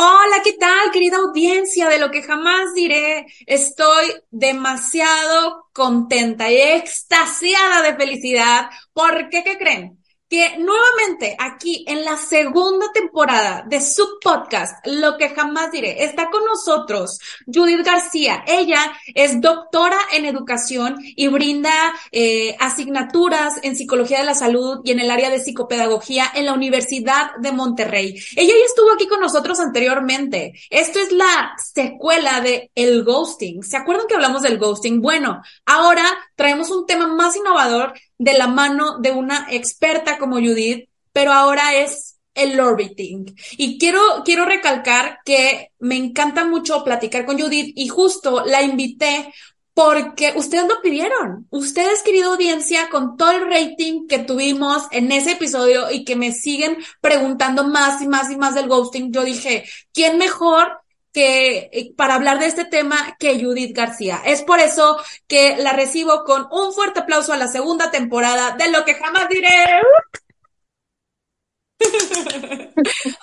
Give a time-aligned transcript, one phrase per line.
[0.00, 1.88] Hola, ¿qué tal, querida audiencia?
[1.88, 8.70] De lo que jamás diré, estoy demasiado contenta y extasiada de felicidad.
[8.92, 9.97] porque qué creen?
[10.28, 16.30] Que nuevamente aquí en la segunda temporada de su podcast, Lo que jamás diré, está
[16.30, 18.44] con nosotros Judith García.
[18.46, 21.72] Ella es doctora en educación y brinda
[22.12, 26.52] eh, asignaturas en psicología de la salud y en el área de psicopedagogía en la
[26.52, 28.14] Universidad de Monterrey.
[28.36, 30.52] Ella ya estuvo aquí con nosotros anteriormente.
[30.70, 33.62] Esto es la secuela de el ghosting.
[33.62, 35.00] ¿Se acuerdan que hablamos del ghosting?
[35.00, 36.04] Bueno, ahora
[36.38, 41.74] traemos un tema más innovador de la mano de una experta como Judith, pero ahora
[41.74, 43.34] es el orbiting.
[43.56, 49.34] Y quiero, quiero recalcar que me encanta mucho platicar con Judith y justo la invité
[49.74, 51.48] porque ustedes lo pidieron.
[51.50, 56.30] Ustedes, querida audiencia, con todo el rating que tuvimos en ese episodio y que me
[56.30, 60.68] siguen preguntando más y más y más del ghosting, yo dije, ¿quién mejor
[61.12, 64.20] que eh, para hablar de este tema que Judith García.
[64.24, 68.70] Es por eso que la recibo con un fuerte aplauso a la segunda temporada de
[68.70, 69.48] Lo que jamás diré.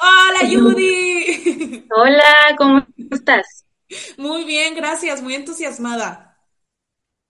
[0.02, 1.86] Hola Judy.
[1.96, 3.66] Hola, ¿cómo estás?
[4.18, 6.38] Muy bien, gracias, muy entusiasmada.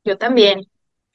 [0.03, 0.61] Yo también.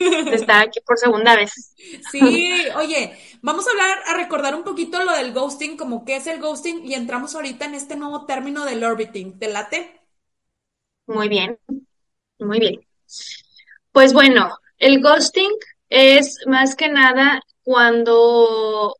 [0.00, 1.74] Está aquí por segunda vez.
[2.10, 6.26] Sí, oye, vamos a hablar, a recordar un poquito lo del ghosting, como qué es
[6.26, 9.38] el ghosting, y entramos ahorita en este nuevo término del orbiting.
[9.38, 10.00] ¿Te late?
[11.06, 11.58] Muy bien,
[12.38, 12.80] muy bien.
[13.92, 15.50] Pues bueno, el ghosting
[15.90, 18.96] es más que nada cuando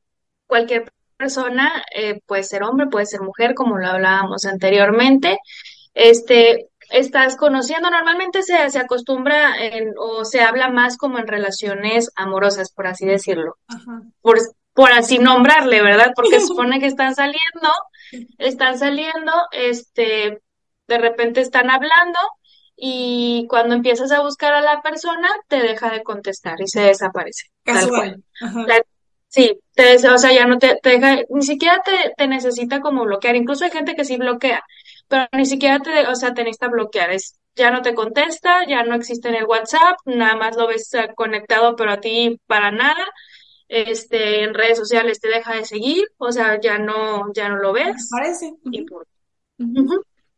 [0.47, 5.39] cualquier persona, eh, puede ser hombre, puede ser mujer, como lo hablábamos anteriormente,
[5.95, 12.11] este, estás conociendo, normalmente se, se acostumbra en, o se habla más como en relaciones
[12.17, 13.57] amorosas, por así decirlo,
[14.21, 14.39] Por,
[14.75, 16.13] por así nombrarle, ¿verdad?
[16.15, 17.71] Porque supone que están saliendo,
[18.39, 20.43] están saliendo, este,
[20.89, 22.19] de repente están hablando
[22.77, 27.49] y cuando empiezas a buscar a la persona, te deja de contestar y se desaparece.
[27.63, 28.23] Casual.
[29.29, 33.05] sí, te, o sea, ya no te, te deja, ni siquiera te, te necesita como
[33.05, 34.65] bloquear, incluso hay gente que sí bloquea,
[35.11, 38.85] pero ni siquiera te, o sea, te necesita bloquear, es, ya no te contesta, ya
[38.85, 42.71] no existe en el WhatsApp, nada más lo ves eh, conectado, pero a ti para
[42.71, 43.05] nada,
[43.67, 47.73] este, en redes sociales te deja de seguir, o sea, ya no, ya no lo
[47.73, 47.97] ves.
[47.97, 48.53] Desaparece.
[48.71, 48.87] Y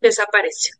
[0.00, 0.70] desaparece.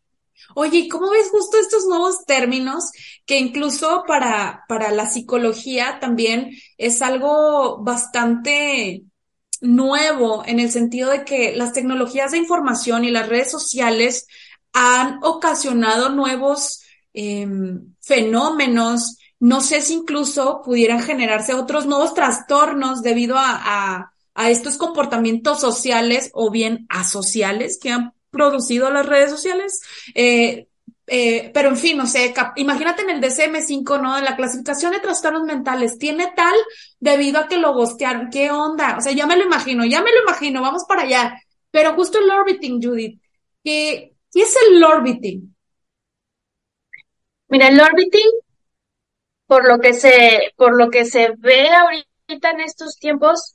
[0.55, 2.91] Oye, ¿cómo ves justo estos nuevos términos
[3.27, 9.05] que incluso para, para la psicología también es algo bastante
[9.63, 14.27] nuevo en el sentido de que las tecnologías de información y las redes sociales
[14.73, 16.83] han ocasionado nuevos
[17.15, 19.19] em, fenómenos.
[19.39, 26.31] No sé si incluso pudieran generarse otros nuevos trastornos debido a, a, estos comportamientos sociales
[26.33, 29.81] o bien asociales que han producido las redes sociales.
[30.15, 30.69] Eh,
[31.15, 34.17] eh, pero en fin, no sé, imagínate en el DCM5, ¿no?
[34.17, 36.55] En la clasificación de trastornos mentales, tiene tal
[37.01, 38.31] debido a que lo gostearon.
[38.31, 38.97] ¿Qué onda?
[38.97, 41.39] O sea, ya me lo imagino, ya me lo imagino, vamos para allá.
[41.71, 43.21] Pero justo el orbiting, Judith,
[43.63, 45.55] ¿qué, qué es el orbiting?
[47.49, 48.31] Mira, el orbiting,
[49.47, 53.55] por lo que se, por lo que se ve ahorita en estos tiempos,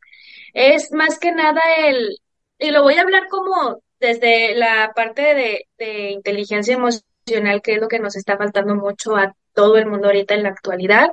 [0.53, 2.19] es más que nada el,
[2.59, 7.16] y lo voy a hablar como desde la parte de, de inteligencia emocional
[7.61, 10.49] que es lo que nos está faltando mucho a todo el mundo ahorita en la
[10.49, 11.09] actualidad,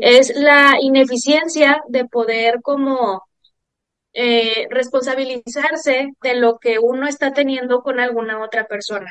[0.00, 3.24] es la ineficiencia de poder como
[4.12, 9.10] eh, responsabilizarse de lo que uno está teniendo con alguna otra persona.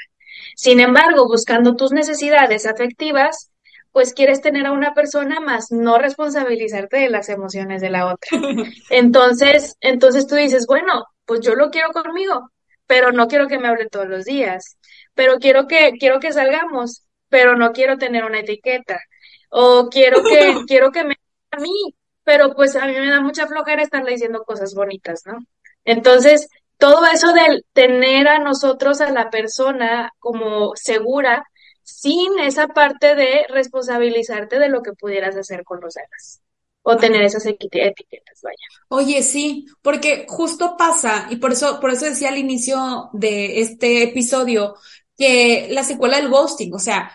[0.56, 3.52] Sin embargo, buscando tus necesidades afectivas,
[3.92, 8.30] pues quieres tener a una persona más no responsabilizarte de las emociones de la otra.
[8.90, 12.52] Entonces, entonces tú dices, bueno, pues yo lo quiero conmigo,
[12.88, 14.78] pero no quiero que me hable todos los días,
[15.20, 19.02] pero quiero que, quiero que salgamos, pero no quiero tener una etiqueta,
[19.50, 21.16] o quiero que, quiero que me
[21.52, 21.94] a mí,
[22.24, 25.40] pero pues a mí me da mucha flojera estarle diciendo cosas bonitas, ¿no?
[25.84, 31.44] Entonces, todo eso de tener a nosotros a la persona como segura,
[31.84, 36.42] sin esa parte de responsabilizarte de lo que pudieras hacer con los demás
[36.82, 38.56] o tener esas etiquetas, vaya.
[38.88, 44.04] Oye, sí, porque justo pasa, y por eso, por eso decía al inicio de este
[44.04, 44.76] episodio,
[45.20, 47.12] que la secuela del ghosting, o sea,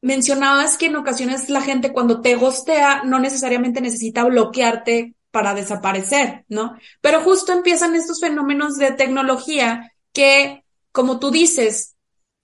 [0.00, 6.44] mencionabas que en ocasiones la gente cuando te ghostea no necesariamente necesita bloquearte para desaparecer,
[6.48, 6.78] ¿no?
[7.00, 11.96] Pero justo empiezan estos fenómenos de tecnología que, como tú dices,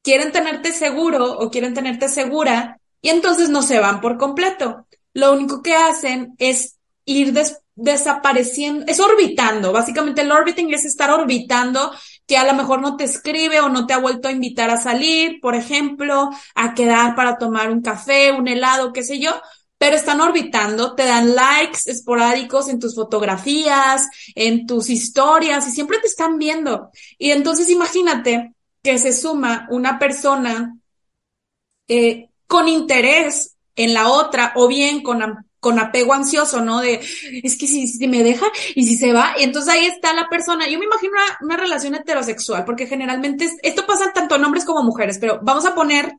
[0.03, 4.87] quieren tenerte seguro o quieren tenerte segura y entonces no se van por completo.
[5.15, 7.33] Lo único que hacen es ir
[7.77, 9.73] desapareciendo, es orbitando.
[9.73, 11.93] Básicamente el orbiting es estar orbitando
[12.29, 14.77] que a lo mejor no te escribe o no te ha vuelto a invitar a
[14.77, 19.33] salir, por ejemplo, a quedar para tomar un café, un helado, qué sé yo,
[19.79, 25.99] pero están orbitando, te dan likes esporádicos en tus fotografías, en tus historias y siempre
[26.01, 26.91] te están viendo.
[27.17, 28.53] Y entonces imagínate
[28.83, 30.77] que se suma una persona
[31.89, 36.81] eh, con interés en la otra o bien con, con apego ansioso, ¿no?
[36.81, 36.99] De,
[37.43, 40.27] es que si, si me deja y si se va, y entonces ahí está la
[40.31, 40.67] persona.
[40.67, 44.83] Yo me imagino una, una relación heterosexual, porque generalmente esto pasa tanto en hombres como
[44.83, 46.15] mujeres, pero vamos a poner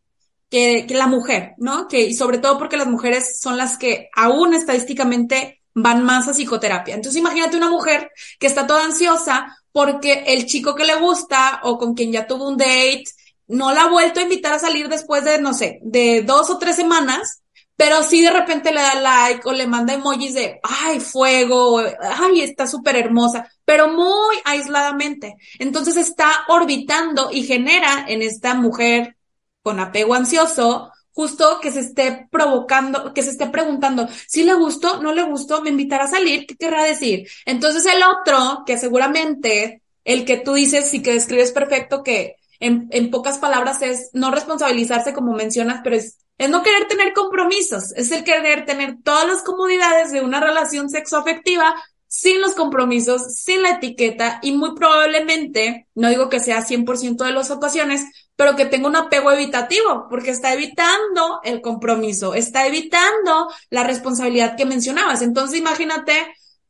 [0.52, 1.88] que, que la mujer, ¿no?
[1.88, 6.34] Que, y sobre todo porque las mujeres son las que aún estadísticamente van más a
[6.34, 6.94] psicoterapia.
[6.94, 11.80] Entonces imagínate una mujer que está toda ansiosa porque el chico que le gusta o
[11.80, 13.06] con quien ya tuvo un date
[13.48, 16.60] no la ha vuelto a invitar a salir después de, no sé, de dos o
[16.60, 17.39] tres semanas,
[17.80, 22.42] pero sí de repente le da like o le manda emojis de, ay, fuego, ay,
[22.42, 25.38] está súper hermosa, pero muy aisladamente.
[25.60, 29.16] Entonces está orbitando y genera en esta mujer
[29.62, 35.02] con apego ansioso, justo que se esté provocando, que se esté preguntando, si le gustó,
[35.02, 37.30] no le gustó, me invitará a salir, ¿qué querrá decir?
[37.46, 42.90] Entonces el otro, que seguramente el que tú dices y que describes perfecto, que en,
[42.92, 47.92] en pocas palabras es no responsabilizarse como mencionas, pero es, es no querer tener compromisos,
[47.96, 51.76] es el querer tener todas las comodidades de una relación sexoafectiva
[52.08, 57.34] sin los compromisos, sin la etiqueta y muy probablemente, no digo que sea 100% de
[57.34, 58.04] las ocasiones,
[58.36, 64.56] pero que tenga un apego evitativo, porque está evitando el compromiso, está evitando la responsabilidad
[64.56, 65.22] que mencionabas.
[65.22, 66.14] Entonces, imagínate,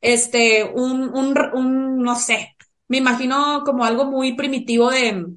[0.02, 2.56] este, un, un, un, no sé,
[2.88, 5.28] me imagino como algo muy primitivo de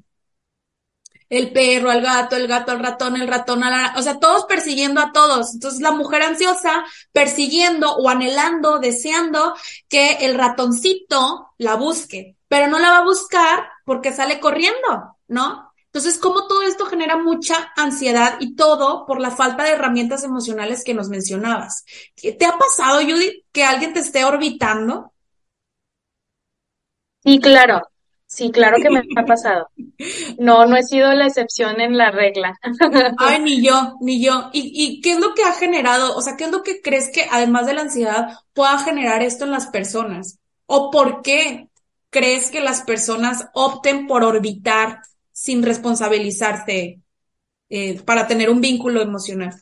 [1.33, 3.63] el perro, el gato, el gato, el ratón, el ratón,
[3.95, 5.53] o sea, todos persiguiendo a todos.
[5.53, 9.55] Entonces, la mujer ansiosa persiguiendo o anhelando, deseando
[9.89, 15.73] que el ratoncito la busque, pero no la va a buscar porque sale corriendo, ¿no?
[15.85, 20.83] Entonces, como todo esto genera mucha ansiedad y todo por la falta de herramientas emocionales
[20.83, 21.85] que nos mencionabas.
[22.15, 25.13] ¿Te ha pasado, Judith, que alguien te esté orbitando?
[27.23, 27.81] Sí, claro.
[28.33, 29.69] Sí, claro que me ha pasado.
[30.39, 32.57] No, no he sido la excepción en la regla.
[33.15, 34.49] Ay, ni yo, ni yo.
[34.53, 36.15] ¿Y, ¿Y qué es lo que ha generado?
[36.15, 39.45] O sea, ¿qué es lo que crees que además de la ansiedad pueda generar esto
[39.45, 40.39] en las personas?
[40.65, 41.69] ¿O por qué
[42.09, 47.01] crees que las personas opten por orbitar sin responsabilizarse
[47.69, 49.53] eh, para tener un vínculo emocional?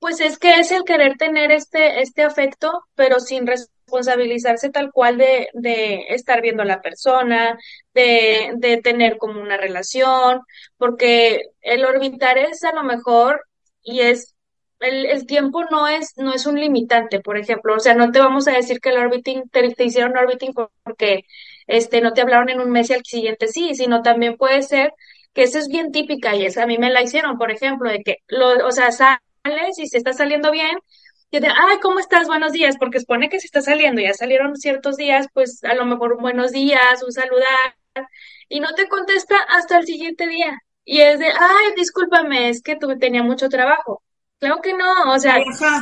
[0.00, 3.77] Pues es que es el querer tener este, este afecto, pero sin responsabilizarse
[4.72, 7.58] tal cual de, de estar viendo a la persona,
[7.94, 10.40] de, de tener como una relación,
[10.76, 13.42] porque el orbitar es a lo mejor
[13.82, 14.34] y es
[14.80, 17.74] el, el, tiempo no es, no es un limitante, por ejemplo.
[17.74, 21.24] O sea, no te vamos a decir que el orbiting, te, hicieron orbiting porque
[21.66, 24.92] este, no te hablaron en un mes y al siguiente sí, sino también puede ser
[25.34, 28.02] que eso es bien típica y esa a mí me la hicieron, por ejemplo, de
[28.02, 30.78] que, lo, o sea, sales y se está saliendo bien,
[31.30, 32.26] y de, ay, ¿cómo estás?
[32.26, 35.84] Buenos días, porque supone que se está saliendo, ya salieron ciertos días, pues a lo
[35.84, 37.76] mejor un buenos días, un saludar,
[38.48, 40.58] y no te contesta hasta el siguiente día.
[40.84, 44.02] Y es de, ay, discúlpame, es que tú tenía mucho trabajo.
[44.38, 45.36] Claro que no, o sea,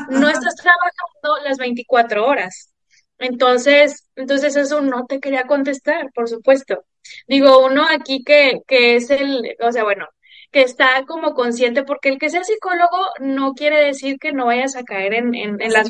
[0.08, 2.72] no estás trabajando las 24 horas.
[3.18, 6.84] Entonces, entonces eso no te quería contestar, por supuesto.
[7.28, 10.06] Digo, uno aquí que, que es el, o sea, bueno,
[10.52, 14.76] que está como consciente, porque el que sea psicólogo no quiere decir que no vayas
[14.76, 15.84] a caer en, en, en la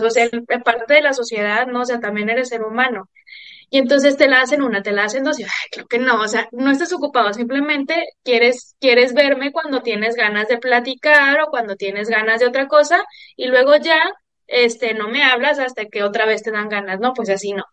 [0.64, 1.82] parte de la sociedad, ¿no?
[1.82, 3.08] O sea, también eres ser humano.
[3.70, 6.20] Y entonces te la hacen una, te la hacen dos, y ay, creo que no,
[6.20, 11.48] o sea, no estás ocupado, simplemente quieres, quieres verme cuando tienes ganas de platicar o
[11.50, 13.02] cuando tienes ganas de otra cosa,
[13.36, 14.00] y luego ya,
[14.46, 17.64] este, no me hablas hasta que otra vez te dan ganas, no, pues así no.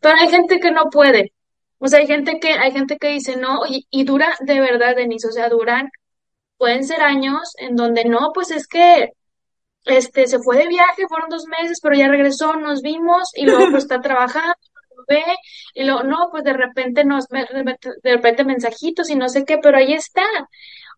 [0.00, 1.32] Pero hay gente que no puede,
[1.78, 4.96] o sea, hay gente que, hay gente que dice no, y, y dura de verdad,
[4.96, 5.90] Denise, o sea, duran,
[6.60, 9.08] pueden ser años en donde no, pues es que
[9.86, 13.70] este, se fue de viaje, fueron dos meses, pero ya regresó, nos vimos y luego
[13.70, 14.54] pues está trabajando,
[15.08, 15.24] ve,
[15.74, 19.78] y luego, no, pues de repente nos, de repente mensajitos y no sé qué, pero
[19.78, 20.22] ahí está.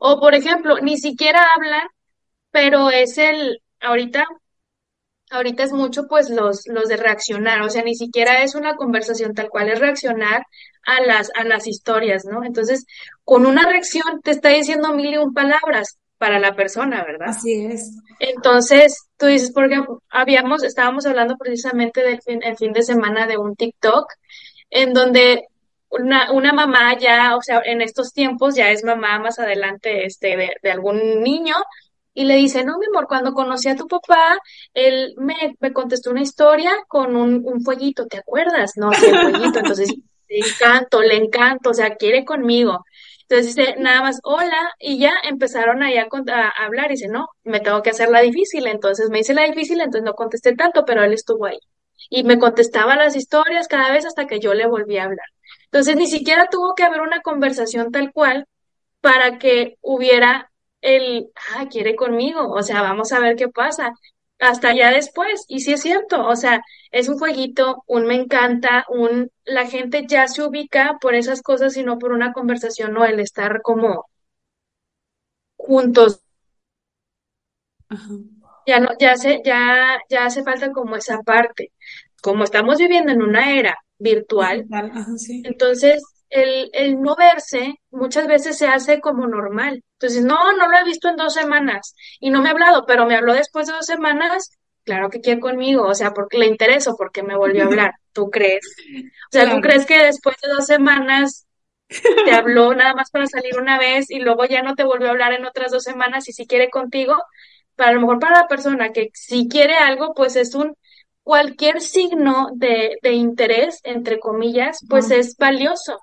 [0.00, 1.86] O por ejemplo, ni siquiera hablan,
[2.50, 4.26] pero es el, ahorita,
[5.32, 9.34] ahorita es mucho pues los, los de reaccionar, o sea, ni siquiera es una conversación
[9.34, 10.44] tal cual, es reaccionar
[10.84, 12.44] a las, a las historias, ¿no?
[12.44, 12.86] Entonces,
[13.24, 17.30] con una reacción te está diciendo mil y un palabras para la persona, ¿verdad?
[17.30, 17.98] Así es.
[18.20, 23.38] Entonces, tú dices, porque habíamos, estábamos hablando precisamente del fin, el fin de semana de
[23.38, 24.06] un TikTok,
[24.70, 25.46] en donde
[25.88, 30.36] una, una mamá ya, o sea, en estos tiempos ya es mamá más adelante este,
[30.36, 31.56] de, de algún niño,
[32.14, 34.38] y le dice, no, mi amor, cuando conocí a tu papá,
[34.74, 38.72] él me, me contestó una historia con un, un fueguito, ¿te acuerdas?
[38.76, 39.88] No, sí, el fueguito, entonces
[40.28, 42.84] le encanto, le encanto, o sea, quiere conmigo.
[43.22, 47.28] Entonces dice, nada más, hola, y ya empezaron ahí a, a, hablar y dice, no,
[47.44, 50.84] me tengo que hacer la difícil, entonces me hice la difícil, entonces no contesté tanto,
[50.84, 51.58] pero él estuvo ahí.
[52.10, 55.26] Y me contestaba las historias cada vez hasta que yo le volví a hablar.
[55.66, 58.46] Entonces ni siquiera tuvo que haber una conversación tal cual
[59.00, 60.51] para que hubiera
[60.82, 63.92] el, ah, quiere conmigo, o sea, vamos a ver qué pasa
[64.38, 65.44] hasta ya después.
[65.48, 70.04] Y sí es cierto, o sea, es un jueguito, un me encanta, un la gente
[70.08, 74.06] ya se ubica por esas cosas y no por una conversación o el estar como
[75.56, 76.20] juntos.
[78.66, 81.72] Ya no, ya se, ya, ya hace falta como esa parte.
[82.22, 84.66] Como estamos viviendo en una era virtual,
[85.42, 89.82] entonces el, el no verse muchas veces se hace como normal.
[89.94, 93.06] Entonces, no, no lo he visto en dos semanas y no me ha hablado, pero
[93.06, 94.50] me habló después de dos semanas,
[94.84, 98.30] claro que quiere conmigo, o sea, porque le intereso, porque me volvió a hablar, ¿tú
[98.30, 98.66] crees?
[99.26, 101.46] O sea, ¿tú crees que después de dos semanas
[102.24, 105.10] te habló nada más para salir una vez y luego ya no te volvió a
[105.10, 107.16] hablar en otras dos semanas y si quiere contigo?
[107.76, 110.74] Para lo mejor para la persona que si quiere algo, pues es un
[111.22, 115.98] cualquier signo de, de interés, entre comillas, pues es valioso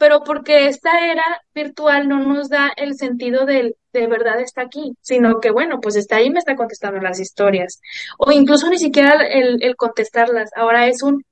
[0.00, 4.94] pero porque esta era virtual no nos da el sentido del de verdad está aquí,
[5.02, 7.82] sino que bueno, pues está ahí me está contestando las historias,
[8.16, 11.22] o incluso ni siquiera el, el contestarlas, ahora es un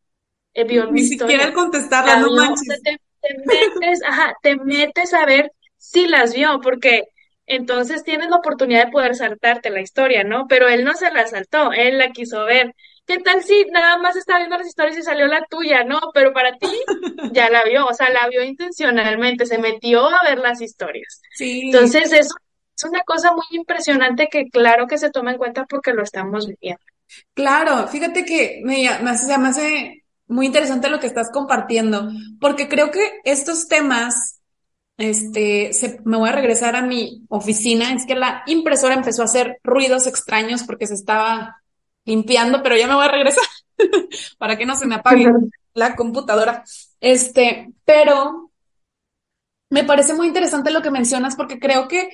[0.53, 2.83] eh, Ni siquiera el contestarlas, no manches.
[2.83, 2.99] Te,
[3.47, 7.05] metes, ajá, te metes a ver si las vio, porque
[7.47, 10.47] entonces tienes la oportunidad de poder saltarte la historia, ¿no?
[10.47, 12.75] Pero él no se la saltó, él la quiso ver.
[13.09, 15.99] ¿Qué tal si nada más está viendo las historias y salió la tuya, no?
[16.13, 16.69] Pero para ti
[17.33, 21.23] ya la vio, o sea, la vio intencionalmente, se metió a ver las historias.
[21.35, 21.63] Sí.
[21.65, 22.35] Entonces, eso
[22.77, 26.47] es una cosa muy impresionante que claro que se toma en cuenta porque lo estamos
[26.47, 26.83] viviendo.
[27.33, 32.69] Claro, fíjate que me, me, hace, me hace muy interesante lo que estás compartiendo, porque
[32.69, 34.43] creo que estos temas,
[34.99, 39.25] este, se, me voy a regresar a mi oficina, es que la impresora empezó a
[39.25, 41.57] hacer ruidos extraños porque se estaba
[42.09, 43.45] limpiando, pero ya me voy a regresar
[44.39, 45.27] para que no se me apague
[45.75, 46.65] la computadora.
[47.01, 48.51] Este, pero
[49.71, 52.09] me parece muy interesante lo que mencionas porque creo que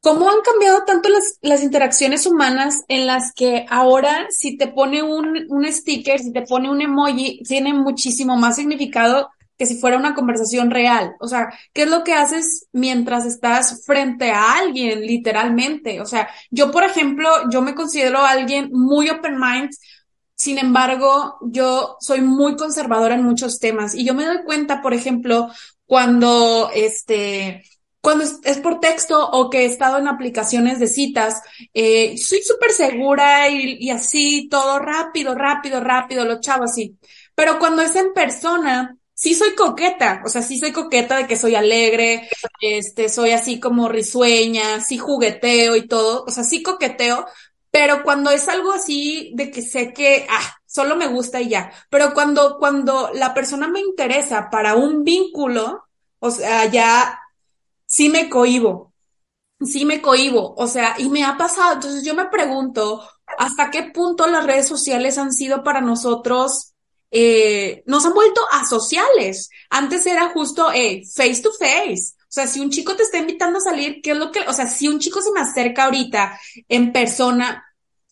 [0.00, 5.02] cómo han cambiado tanto las, las interacciones humanas en las que ahora si te pone
[5.02, 9.28] un, un sticker, si te pone un emoji, tiene muchísimo más significado
[9.60, 11.16] que si fuera una conversación real.
[11.20, 16.00] O sea, ¿qué es lo que haces mientras estás frente a alguien, literalmente?
[16.00, 19.68] O sea, yo, por ejemplo, yo me considero alguien muy open mind.
[20.34, 24.94] Sin embargo, yo soy muy conservadora en muchos temas y yo me doy cuenta, por
[24.94, 25.50] ejemplo,
[25.84, 27.62] cuando este,
[28.00, 31.42] cuando es, por texto o que he estado en aplicaciones de citas,
[31.74, 36.96] eh, soy súper segura y, así, todo rápido, rápido, rápido, lo chavo así.
[37.34, 41.36] Pero cuando es en persona, sí soy coqueta, o sea, sí soy coqueta de que
[41.36, 42.26] soy alegre,
[42.62, 47.26] este, soy así como risueña, sí jugueteo y todo, o sea, sí coqueteo,
[47.70, 51.70] pero cuando es algo así de que sé que, ah, solo me gusta y ya,
[51.90, 55.84] pero cuando, cuando la persona me interesa para un vínculo,
[56.18, 57.20] o sea, ya
[57.84, 58.94] sí me cohibo,
[59.60, 63.82] sí me cohibo, o sea, y me ha pasado, entonces yo me pregunto, ¿hasta qué
[63.82, 66.69] punto las redes sociales han sido para nosotros
[67.10, 69.50] eh, nos han vuelto asociales.
[69.68, 72.14] Antes era justo eh, face to face.
[72.20, 74.52] O sea, si un chico te está invitando a salir, ¿qué es lo que, o
[74.52, 76.38] sea, si un chico se me acerca ahorita
[76.68, 77.64] en persona,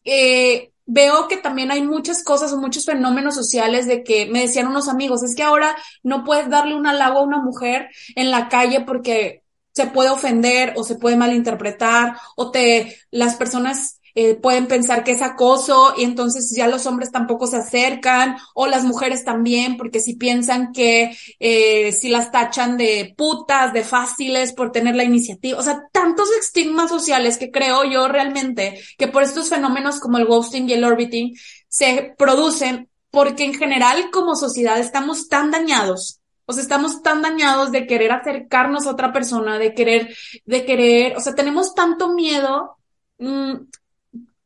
[0.04, 4.66] eh, veo que también hay muchas cosas o muchos fenómenos sociales de que me decían
[4.66, 8.48] unos amigos, es que ahora no puedes darle un halago a una mujer en la
[8.48, 14.66] calle porque se puede ofender o se puede malinterpretar o te, las personas eh, pueden
[14.66, 19.24] pensar que es acoso y entonces ya los hombres tampoco se acercan o las mujeres
[19.24, 24.96] también porque si piensan que eh, si las tachan de putas, de fáciles por tener
[24.96, 30.00] la iniciativa, o sea, tantos estigmas sociales que creo yo realmente que por estos fenómenos
[30.00, 31.36] como el ghosting y el orbiting
[31.68, 37.72] se producen porque en general como sociedad estamos tan dañados o sea, estamos tan dañados
[37.72, 42.78] de querer acercarnos a otra persona, de querer, de querer, o sea, tenemos tanto miedo
[43.18, 43.52] mm,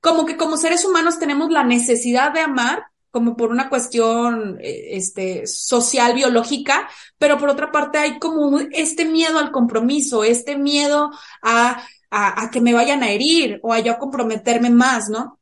[0.03, 4.97] como que como seres humanos tenemos la necesidad de amar, como por una cuestión eh,
[4.97, 11.13] este, social, biológica, pero por otra parte hay como este miedo al compromiso, este miedo
[11.41, 15.39] a, a, a que me vayan a herir o a yo comprometerme más, ¿no?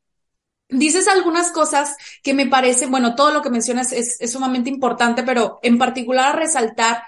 [0.69, 5.23] Dices algunas cosas que me parecen, bueno, todo lo que mencionas es, es sumamente importante,
[5.23, 7.03] pero en particular a resaltar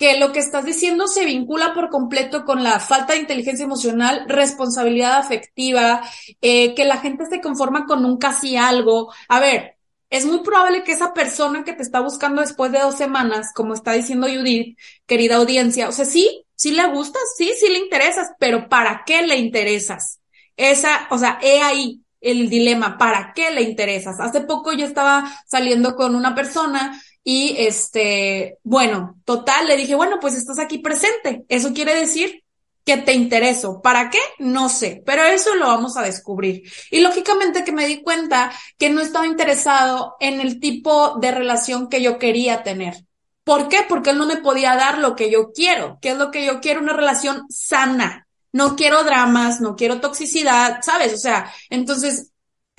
[0.00, 4.24] que lo que estás diciendo se vincula por completo con la falta de inteligencia emocional,
[4.28, 6.00] responsabilidad afectiva,
[6.40, 9.12] eh, que la gente se conforma con un casi algo.
[9.28, 9.76] A ver,
[10.08, 13.74] es muy probable que esa persona que te está buscando después de dos semanas, como
[13.74, 18.28] está diciendo Judith, querida audiencia, o sea, sí, sí le gustas, sí, sí le interesas,
[18.38, 20.20] pero ¿para qué le interesas?
[20.56, 24.18] Esa, o sea, he ahí el dilema, ¿para qué le interesas?
[24.18, 30.18] Hace poco yo estaba saliendo con una persona y este, bueno, total, le dije, bueno,
[30.20, 31.44] pues estás aquí presente.
[31.48, 32.42] Eso quiere decir
[32.84, 33.80] que te intereso.
[33.82, 34.18] ¿Para qué?
[34.38, 36.62] No sé, pero eso lo vamos a descubrir.
[36.90, 41.88] Y lógicamente que me di cuenta que no estaba interesado en el tipo de relación
[41.88, 43.04] que yo quería tener.
[43.44, 43.80] ¿Por qué?
[43.88, 45.98] Porque él no me podía dar lo que yo quiero.
[46.00, 46.80] ¿Qué es lo que yo quiero?
[46.80, 48.26] Una relación sana.
[48.52, 51.14] No quiero dramas, no quiero toxicidad, ¿sabes?
[51.14, 52.29] O sea, entonces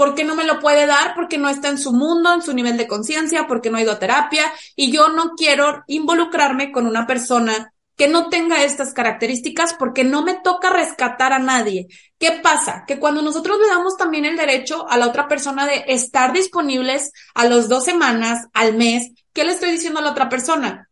[0.01, 1.13] ¿Por qué no me lo puede dar?
[1.13, 3.91] Porque no está en su mundo, en su nivel de conciencia, porque no ha ido
[3.91, 9.75] a terapia y yo no quiero involucrarme con una persona que no tenga estas características
[9.77, 11.85] porque no me toca rescatar a nadie.
[12.17, 12.83] ¿Qué pasa?
[12.87, 17.11] Que cuando nosotros le damos también el derecho a la otra persona de estar disponibles
[17.35, 20.89] a las dos semanas, al mes, ¿qué le estoy diciendo a la otra persona?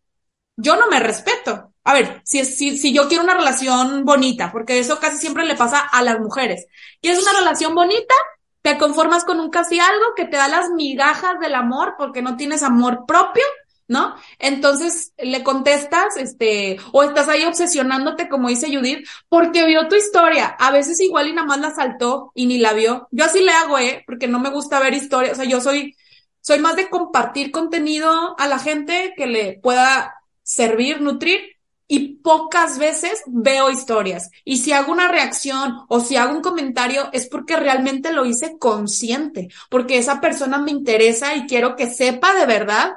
[0.56, 1.74] Yo no me respeto.
[1.84, 5.56] A ver, si, si, si yo quiero una relación bonita, porque eso casi siempre le
[5.56, 6.68] pasa a las mujeres.
[7.02, 8.14] ¿Quieres una relación bonita?
[8.62, 12.36] Te conformas con un casi algo que te da las migajas del amor porque no
[12.36, 13.44] tienes amor propio,
[13.88, 14.16] ¿no?
[14.38, 20.48] Entonces le contestas, este, o estás ahí obsesionándote, como dice Judith, porque vio tu historia.
[20.48, 23.08] A veces igual y nada más la saltó y ni la vio.
[23.12, 24.04] Yo así le hago, ¿eh?
[24.06, 25.34] Porque no me gusta ver historias.
[25.34, 25.96] O sea, yo soy,
[26.42, 31.59] soy más de compartir contenido a la gente que le pueda servir, nutrir
[31.92, 34.30] y pocas veces veo historias.
[34.46, 38.58] Y si hago una reacción o si hago un comentario es porque realmente lo hice
[38.60, 42.94] consciente, porque esa persona me interesa y quiero que sepa de verdad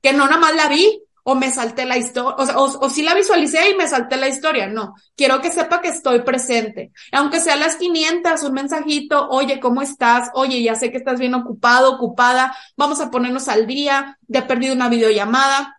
[0.00, 3.12] que no nada más la vi o me salté la historia, o, o, si la
[3.12, 6.92] visualicé y me salté la historia, no, quiero que sepa que estoy presente.
[7.10, 10.30] Aunque sea las 500, un mensajito, oye, ¿cómo estás?
[10.34, 14.42] Oye, ya sé que estás bien ocupado, ocupada, vamos a ponernos al día, te he
[14.42, 15.75] perdido una videollamada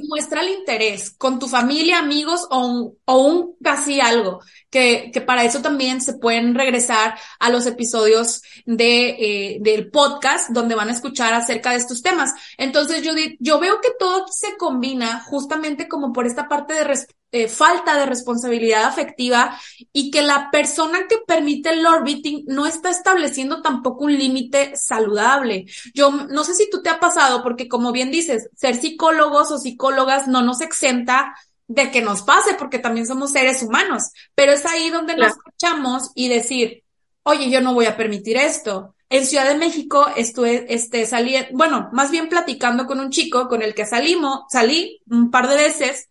[0.00, 5.20] Demuestra el interés con tu familia, amigos o un, o un casi algo, que, que
[5.20, 10.88] para eso también se pueden regresar a los episodios de, eh, del podcast donde van
[10.88, 12.32] a escuchar acerca de estos temas.
[12.56, 16.84] Entonces yo, yo veo que todo se combina justamente como por esta parte de,
[17.30, 19.58] eh, falta de responsabilidad afectiva
[19.92, 25.66] y que la persona que permite el orbiting no está estableciendo tampoco un límite saludable.
[25.92, 29.58] Yo no sé si tú te ha pasado, porque como bien dices, ser psicólogos o
[29.58, 31.34] psicólogas no nos exenta
[31.66, 36.10] de que nos pase, porque también somos seres humanos, pero es ahí donde nos escuchamos
[36.14, 36.82] y decir,
[37.24, 38.94] oye, yo no voy a permitir esto.
[39.10, 43.62] En Ciudad de México estuve, este, salí, bueno, más bien platicando con un chico con
[43.62, 46.08] el que salimos, salí un par de veces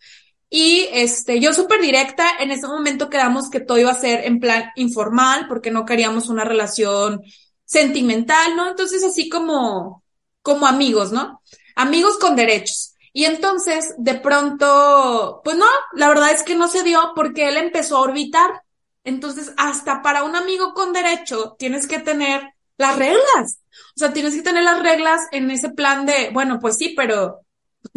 [0.49, 4.39] y este, yo súper directa, en ese momento quedamos que todo iba a ser en
[4.39, 7.21] plan informal, porque no queríamos una relación
[7.65, 8.69] sentimental, ¿no?
[8.69, 10.03] Entonces, así como,
[10.41, 11.41] como amigos, ¿no?
[11.75, 12.95] Amigos con derechos.
[13.11, 17.57] Y entonces, de pronto, pues no, la verdad es que no se dio porque él
[17.57, 18.61] empezó a orbitar.
[19.03, 23.59] Entonces, hasta para un amigo con derecho, tienes que tener las reglas.
[23.95, 27.41] O sea, tienes que tener las reglas en ese plan de, bueno, pues sí, pero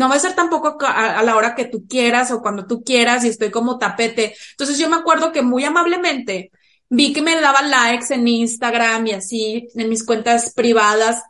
[0.00, 3.22] no va a ser tampoco a, la hora que tú quieras o cuando tú quieras
[3.22, 4.34] y estoy como tapete.
[4.52, 6.52] Entonces yo me acuerdo que muy amablemente
[6.88, 11.22] vi que me daban likes en Instagram y así en mis cuentas privadas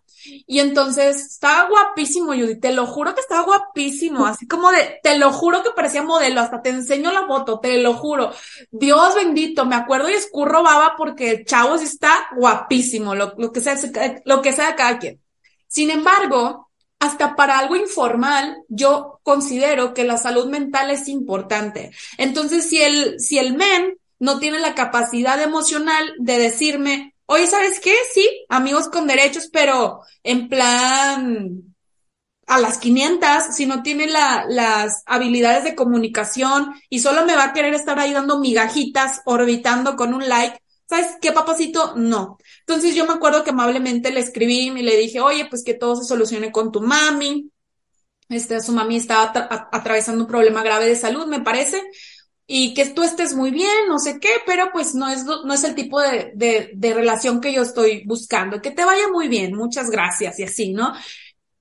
[0.46, 5.18] Y entonces estaba guapísimo, Judy, te lo juro que estaba guapísimo, así como de, te
[5.18, 8.30] lo juro que parecía modelo, hasta te enseño la foto, te lo juro.
[8.70, 13.50] Dios bendito, me acuerdo y escurro baba porque el chavo sí está guapísimo, lo, lo
[13.50, 13.76] que sea,
[14.24, 15.20] lo que sea cada quien.
[15.66, 16.69] Sin embargo,
[17.00, 21.90] hasta para algo informal, yo considero que la salud mental es importante.
[22.18, 27.80] Entonces, si el, si el men no tiene la capacidad emocional de decirme, oye, ¿sabes
[27.80, 27.94] qué?
[28.12, 31.62] Sí, amigos con derechos, pero en plan
[32.46, 37.44] a las 500, si no tiene la, las habilidades de comunicación y solo me va
[37.44, 40.60] a querer estar ahí dando migajitas, orbitando con un like,
[40.90, 41.94] ¿sabes qué, papacito?
[41.96, 42.36] No.
[42.60, 45.96] Entonces yo me acuerdo que amablemente le escribí y le dije, oye, pues que todo
[45.96, 47.50] se solucione con tu mami.
[48.28, 49.32] Este, su mami estaba
[49.72, 51.82] atravesando un problema grave de salud, me parece
[52.46, 55.64] y que tú estés muy bien, no sé qué, pero pues no es, no es
[55.64, 58.60] el tipo de, de, de relación que yo estoy buscando.
[58.60, 60.92] Que te vaya muy bien, muchas gracias y así, ¿no?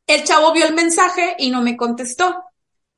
[0.08, 2.44] El chavo vio el mensaje y no me contestó.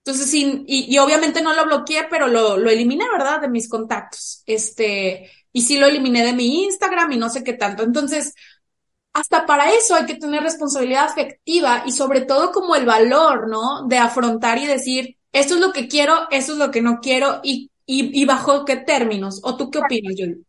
[0.06, 3.41] Entonces, sí, y, y obviamente no lo bloqueé, pero lo, lo eliminé, ¿verdad?
[3.41, 4.44] De mis contactos.
[4.46, 7.84] Este, y sí lo eliminé de mi Instagram y no sé qué tanto.
[7.84, 8.34] Entonces,
[9.14, 13.86] hasta para eso hay que tener responsabilidad afectiva y sobre todo como el valor, ¿no?
[13.88, 17.42] De afrontar y decir, esto es lo que quiero, esto es lo que no quiero
[17.44, 19.42] y ¿Y, bajo qué términos?
[19.44, 20.46] ¿O tú qué opinas, Julie?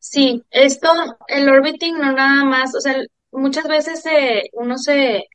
[0.00, 0.88] Sí, esto,
[1.28, 2.96] el orbiting no nada más, o sea,
[3.30, 4.02] muchas veces
[4.52, 5.26] uno se,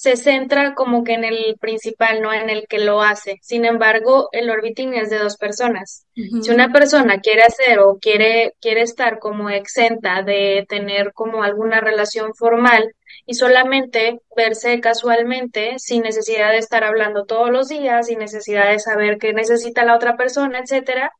[0.00, 3.36] se centra como que en el principal, no en el que lo hace.
[3.42, 6.06] Sin embargo, el orbiting es de dos personas.
[6.14, 11.82] Si una persona quiere hacer o quiere, quiere estar como exenta de tener como alguna
[11.82, 12.94] relación formal,
[13.26, 18.78] y solamente verse casualmente sin necesidad de estar hablando todos los días, sin necesidad de
[18.78, 21.12] saber qué necesita la otra persona, etcétera,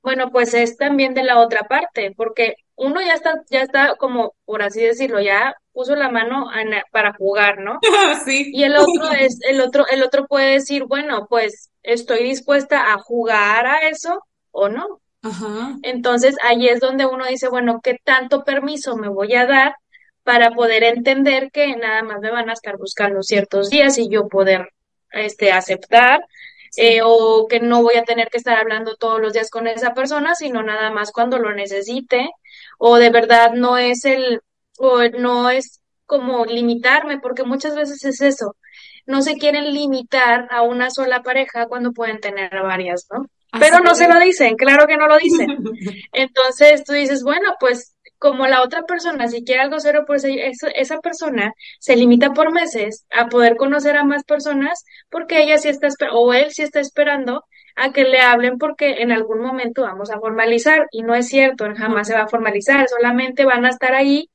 [0.00, 4.34] bueno, pues es también de la otra parte, porque uno ya está, ya está como,
[4.44, 6.46] por así decirlo, ya puso la mano
[6.92, 7.78] para jugar, ¿no?
[8.24, 8.50] Sí.
[8.54, 12.98] Y el otro es, el otro, el otro puede decir, bueno, pues estoy dispuesta a
[12.98, 15.00] jugar a eso o no.
[15.22, 15.76] Ajá.
[15.82, 19.74] Entonces ahí es donde uno dice, bueno, ¿qué tanto permiso me voy a dar
[20.22, 24.28] para poder entender que nada más me van a estar buscando ciertos días y yo
[24.28, 24.68] poder
[25.10, 26.20] este, aceptar
[26.76, 29.94] eh, o que no voy a tener que estar hablando todos los días con esa
[29.94, 32.30] persona, sino nada más cuando lo necesite
[32.78, 34.40] o de verdad no es el
[34.78, 38.56] o no es como limitarme porque muchas veces es eso.
[39.06, 43.26] No se quieren limitar a una sola pareja cuando pueden tener varias, ¿no?
[43.58, 45.48] Pero no se lo dicen, claro que no lo dicen.
[46.12, 50.68] Entonces tú dices, bueno, pues como la otra persona, si quiere algo cero, pues esa,
[50.68, 55.68] esa persona se limita por meses a poder conocer a más personas porque ella sí
[55.68, 57.44] está, o él sí está esperando
[57.78, 61.66] a que le hablen porque en algún momento vamos a formalizar y no es cierto,
[61.76, 64.30] jamás se va a formalizar, solamente van a estar ahí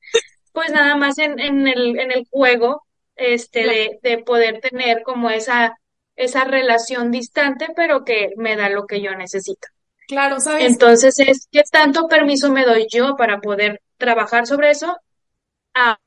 [0.52, 2.82] pues nada más en, en, el, en el juego
[3.16, 5.76] este de, de poder tener como esa
[6.16, 9.68] esa relación distante pero que me da lo que yo necesito.
[10.06, 10.64] Claro, ¿sabes?
[10.66, 14.96] Entonces es qué tanto permiso me doy yo para poder trabajar sobre eso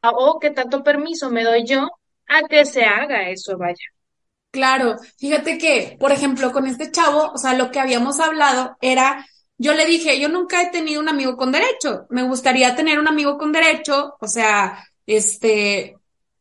[0.02, 1.88] o qué tanto permiso me doy yo
[2.28, 3.86] a que se haga eso, vaya.
[4.58, 9.24] Claro, fíjate que, por ejemplo, con este chavo, o sea, lo que habíamos hablado era,
[9.60, 13.08] yo le dije, yo nunca he tenido un amigo con derecho, me gustaría tener un
[13.08, 15.96] amigo con derecho, o sea, este,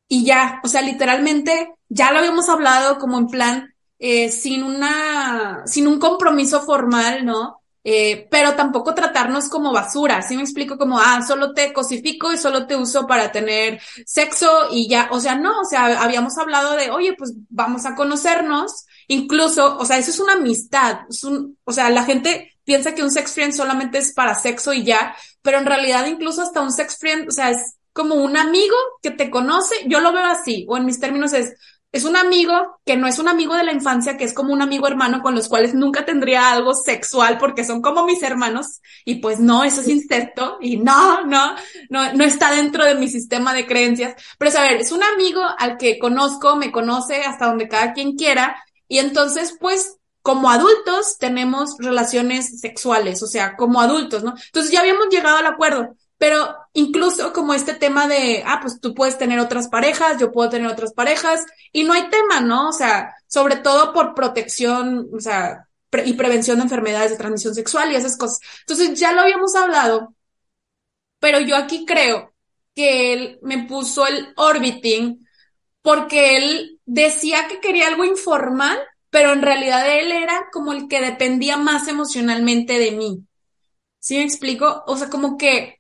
[0.08, 5.64] y ya, o sea, literalmente, ya lo habíamos hablado como en plan, eh, sin una,
[5.66, 7.60] sin un compromiso formal, ¿no?
[7.88, 10.76] Eh, pero tampoco tratarnos como basura, ¿sí me explico?
[10.76, 15.20] Como, ah, solo te cosifico y solo te uso para tener sexo y ya, o
[15.20, 19.98] sea, no, o sea, habíamos hablado de, oye, pues vamos a conocernos, incluso, o sea,
[19.98, 23.52] eso es una amistad, es un, o sea, la gente piensa que un sex friend
[23.52, 27.30] solamente es para sexo y ya, pero en realidad incluso hasta un sex friend, o
[27.30, 30.98] sea, es como un amigo que te conoce, yo lo veo así, o en mis
[30.98, 31.54] términos es,
[31.96, 34.62] es un amigo que no es un amigo de la infancia, que es como un
[34.62, 39.16] amigo hermano con los cuales nunca tendría algo sexual porque son como mis hermanos y
[39.16, 41.54] pues no, eso es incesto y no, no,
[41.90, 44.14] no, no está dentro de mi sistema de creencias.
[44.38, 47.92] Pero es a ver, es un amigo al que conozco, me conoce hasta donde cada
[47.92, 48.56] quien quiera
[48.88, 54.34] y entonces pues como adultos tenemos relaciones sexuales, o sea, como adultos, ¿no?
[54.46, 55.94] Entonces ya habíamos llegado al acuerdo.
[56.18, 60.48] Pero incluso como este tema de, ah, pues tú puedes tener otras parejas, yo puedo
[60.48, 62.70] tener otras parejas, y no hay tema, ¿no?
[62.70, 65.66] O sea, sobre todo por protección, o sea,
[66.04, 68.40] y prevención de enfermedades de transmisión sexual y esas cosas.
[68.60, 70.14] Entonces ya lo habíamos hablado,
[71.18, 72.32] pero yo aquí creo
[72.74, 75.26] que él me puso el orbiting
[75.82, 78.78] porque él decía que quería algo informal,
[79.10, 83.24] pero en realidad él era como el que dependía más emocionalmente de mí.
[83.98, 84.84] ¿Sí me explico?
[84.86, 85.75] O sea, como que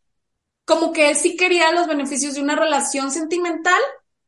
[0.66, 3.80] como que él sí quería los beneficios de una relación sentimental,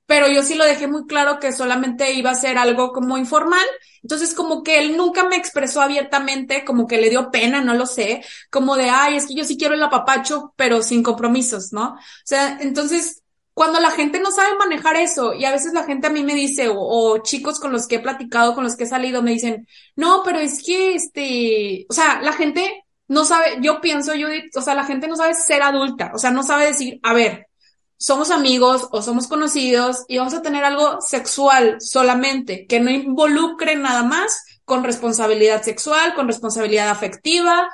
[0.06, 3.66] pero yo sí lo dejé muy claro que solamente iba a ser algo como informal.
[4.02, 7.86] Entonces, como que él nunca me expresó abiertamente, como que le dio pena, no lo
[7.86, 11.94] sé, como de, ay, es que yo sí quiero el apapacho, pero sin compromisos, ¿no?
[11.94, 13.22] O sea, entonces,
[13.52, 16.34] cuando la gente no sabe manejar eso, y a veces la gente a mí me
[16.34, 19.32] dice, o, o, chicos con los que he platicado, con los que he salido, me
[19.32, 24.54] dicen, no, pero es que, este, o sea, la gente no sabe, yo pienso, Judith,
[24.56, 27.48] o sea, la gente no sabe ser adulta, o sea, no sabe decir, a ver,
[27.96, 33.76] somos amigos o somos conocidos y vamos a tener algo sexual solamente, que no involucre
[33.76, 37.68] nada más con responsabilidad sexual, con responsabilidad afectiva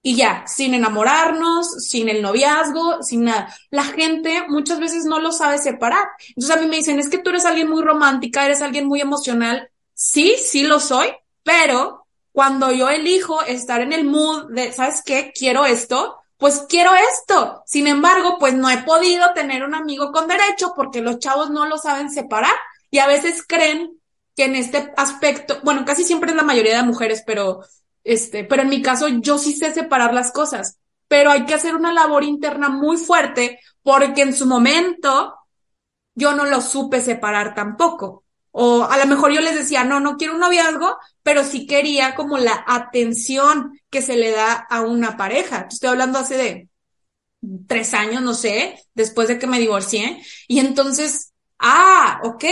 [0.00, 3.54] y ya, sin enamorarnos, sin el noviazgo, sin nada.
[3.70, 6.04] La gente muchas veces no lo sabe separar.
[6.28, 9.00] Entonces a mí me dicen, es que tú eres alguien muy romántica, eres alguien muy
[9.00, 9.70] emocional.
[9.94, 11.08] Sí, sí lo soy,
[11.44, 12.01] pero
[12.32, 15.32] cuando yo elijo estar en el mood de, ¿sabes qué?
[15.34, 17.62] Quiero esto, pues quiero esto.
[17.66, 21.66] Sin embargo, pues no he podido tener un amigo con derecho porque los chavos no
[21.66, 22.54] lo saben separar
[22.90, 24.00] y a veces creen
[24.34, 27.60] que en este aspecto, bueno, casi siempre es la mayoría de mujeres, pero
[28.04, 31.74] este, pero en mi caso yo sí sé separar las cosas, pero hay que hacer
[31.76, 35.36] una labor interna muy fuerte porque en su momento
[36.14, 38.21] yo no lo supe separar tampoco.
[38.52, 42.14] O a lo mejor yo les decía, no, no quiero un noviazgo, pero sí quería
[42.14, 45.66] como la atención que se le da a una pareja.
[45.70, 46.68] Estoy hablando hace de
[47.66, 50.22] tres años, no sé, después de que me divorcié.
[50.48, 52.44] Y entonces, ah, ok,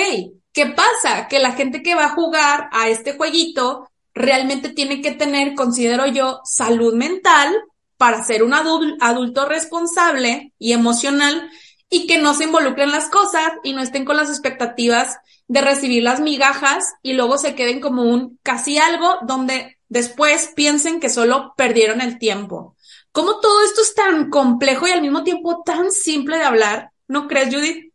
[0.53, 1.29] ¿qué pasa?
[1.29, 6.07] Que la gente que va a jugar a este jueguito realmente tiene que tener, considero
[6.07, 7.55] yo, salud mental
[7.97, 11.51] para ser un adulto responsable y emocional
[11.91, 15.19] y que no se involucren las cosas y no estén con las expectativas
[15.51, 21.01] de recibir las migajas y luego se queden como un casi algo donde después piensen
[21.01, 22.77] que solo perdieron el tiempo.
[23.11, 26.93] ¿Cómo todo esto es tan complejo y al mismo tiempo tan simple de hablar?
[27.09, 27.93] ¿No crees, Judith?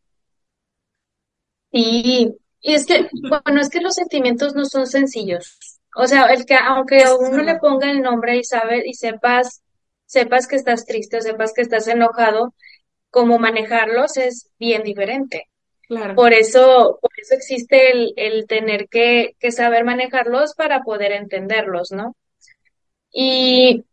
[1.72, 5.58] Sí, y es que, bueno, es que los sentimientos no son sencillos.
[5.96, 9.64] O sea, el que aunque uno le ponga el nombre y sabe y sepas,
[10.06, 12.54] sepas que estás triste o sepas que estás enojado,
[13.12, 15.48] cómo manejarlos es bien diferente.
[15.88, 16.16] Claro.
[16.16, 21.92] Por eso, por eso existe el, el tener que, que saber manejarlos para poder entenderlos,
[21.92, 22.16] ¿no?
[23.12, 23.84] Y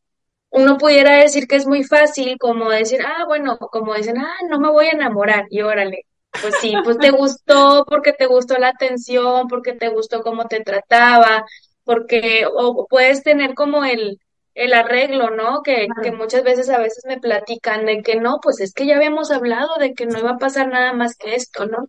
[0.51, 4.61] uno pudiera decir que es muy fácil como decir, ah, bueno, como dicen, ah, no
[4.61, 6.07] me voy a enamorar, y órale,
[6.41, 10.61] pues sí, pues te gustó porque te gustó la atención, porque te gustó cómo te
[10.61, 11.45] trataba,
[11.85, 14.19] porque, o puedes tener como el,
[14.55, 15.63] el arreglo, ¿no?
[15.63, 18.97] Que, que muchas veces a veces me platican de que no, pues es que ya
[18.97, 21.89] habíamos hablado de que no iba a pasar nada más que esto, ¿no?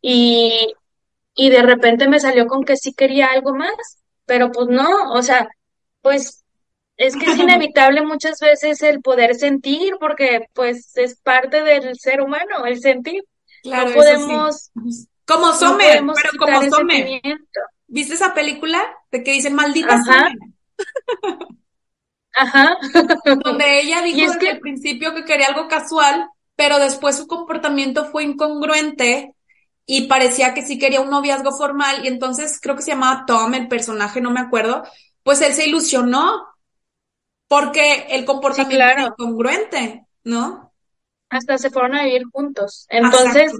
[0.00, 0.74] Y,
[1.34, 5.22] y de repente me salió con que sí quería algo más, pero pues no, o
[5.22, 5.48] sea,
[6.02, 6.44] pues
[6.96, 12.20] es que es inevitable muchas veces el poder sentir, porque pues es parte del ser
[12.20, 13.24] humano, el sentir.
[13.62, 14.70] Claro, no podemos...
[15.26, 17.22] Como Sommer, pero como Sommer.
[17.86, 20.32] ¿Viste esa película de que dicen maldita Sommer?
[22.34, 22.76] Ajá.
[23.44, 28.24] Donde ella dijo desde el principio que quería algo casual, pero después su comportamiento fue
[28.24, 29.34] incongruente
[29.86, 33.54] y parecía que sí quería un noviazgo formal y entonces creo que se llamaba Tom,
[33.54, 34.84] el personaje, no me acuerdo,
[35.22, 36.46] pues él se ilusionó
[37.48, 40.72] porque el comportamiento era incongruente, ¿no?
[41.28, 42.86] Hasta se fueron a vivir juntos.
[42.88, 43.52] Entonces,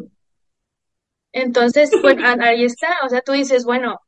[1.33, 4.01] entonces, pues ahí está, o sea, tú dices, bueno,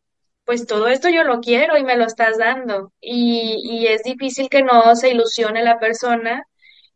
[0.46, 2.92] pues todo esto yo lo quiero y me lo estás dando.
[3.00, 6.44] Y, y es difícil que no se ilusione la persona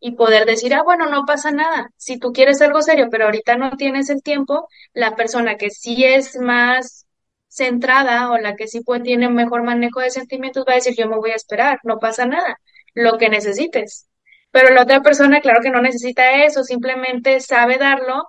[0.01, 1.91] y poder decir, ah, bueno, no pasa nada.
[1.97, 6.05] Si tú quieres algo serio, pero ahorita no tienes el tiempo, la persona que sí
[6.05, 7.07] es más
[7.49, 11.17] centrada o la que sí tiene mejor manejo de sentimientos va a decir, yo me
[11.17, 12.57] voy a esperar, no pasa nada,
[12.95, 14.09] lo que necesites.
[14.53, 18.25] Pero la otra persona, claro que no necesita eso, simplemente sabe darlo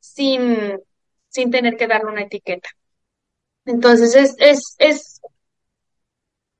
[0.00, 0.78] sin,
[1.28, 2.68] sin tener que darle una etiqueta.
[3.66, 5.20] Entonces es, es, es,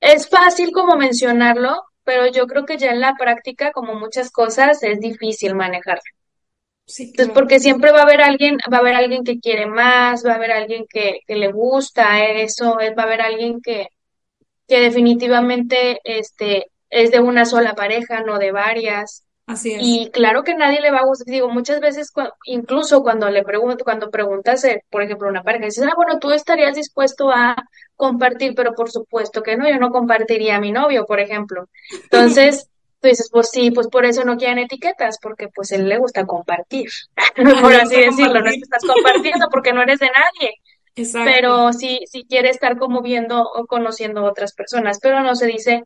[0.01, 4.83] es fácil como mencionarlo, pero yo creo que ya en la práctica, como muchas cosas,
[4.83, 6.03] es difícil manejarlo.
[6.87, 10.25] Sí, Entonces, porque siempre va a haber alguien, va a haber alguien que quiere más,
[10.27, 13.89] va a haber alguien que, que le gusta eso, va a haber alguien que,
[14.69, 19.24] que definitivamente este, es de una sola pareja, no de varias.
[19.47, 19.81] Así es.
[19.83, 22.13] Y claro que nadie le va a gustar, digo, muchas veces,
[22.47, 26.31] incluso cuando le pregunto, cuando preguntas, eh, por ejemplo, una pareja, dices, ah, bueno, tú
[26.31, 27.55] estarías dispuesto a
[27.95, 31.69] compartir, pero por supuesto que no, yo no compartiría a mi novio, por ejemplo.
[32.05, 32.69] Entonces,
[33.01, 35.99] tú dices, pues sí, pues por eso no quieren etiquetas, porque pues a él le
[35.99, 36.89] gusta compartir,
[37.61, 40.55] por así decirlo, no estás compartiendo porque no eres de nadie.
[40.97, 41.29] Exacto.
[41.29, 45.47] Pero sí, sí quiere estar como viendo o conociendo a otras personas, pero no se
[45.47, 45.83] dice,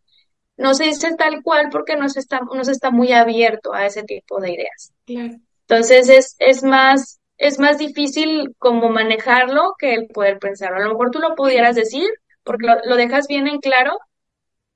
[0.59, 3.87] no se dice tal cual porque no se está, no se está muy abierto a
[3.87, 4.93] ese tipo de ideas.
[5.07, 10.77] Entonces es, es más, es más difícil como manejarlo que el poder pensarlo.
[10.77, 12.07] A lo mejor tú lo pudieras decir,
[12.43, 13.99] porque lo, lo dejas bien en claro,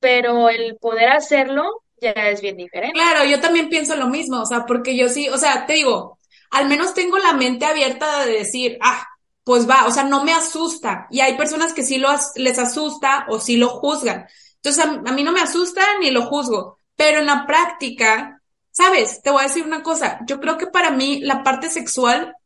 [0.00, 2.98] pero el poder hacerlo ya es bien diferente.
[2.98, 6.18] Claro, yo también pienso lo mismo, o sea, porque yo sí, o sea, te digo,
[6.50, 9.06] al menos tengo la mente abierta de decir, ah,
[9.44, 11.06] pues va, o sea, no me asusta.
[11.10, 14.26] Y hay personas que sí lo, les asusta o sí lo juzgan.
[14.62, 19.22] Entonces, a, a mí no me asusta ni lo juzgo, pero en la práctica, sabes,
[19.22, 22.36] te voy a decir una cosa, yo creo que para mí la parte sexual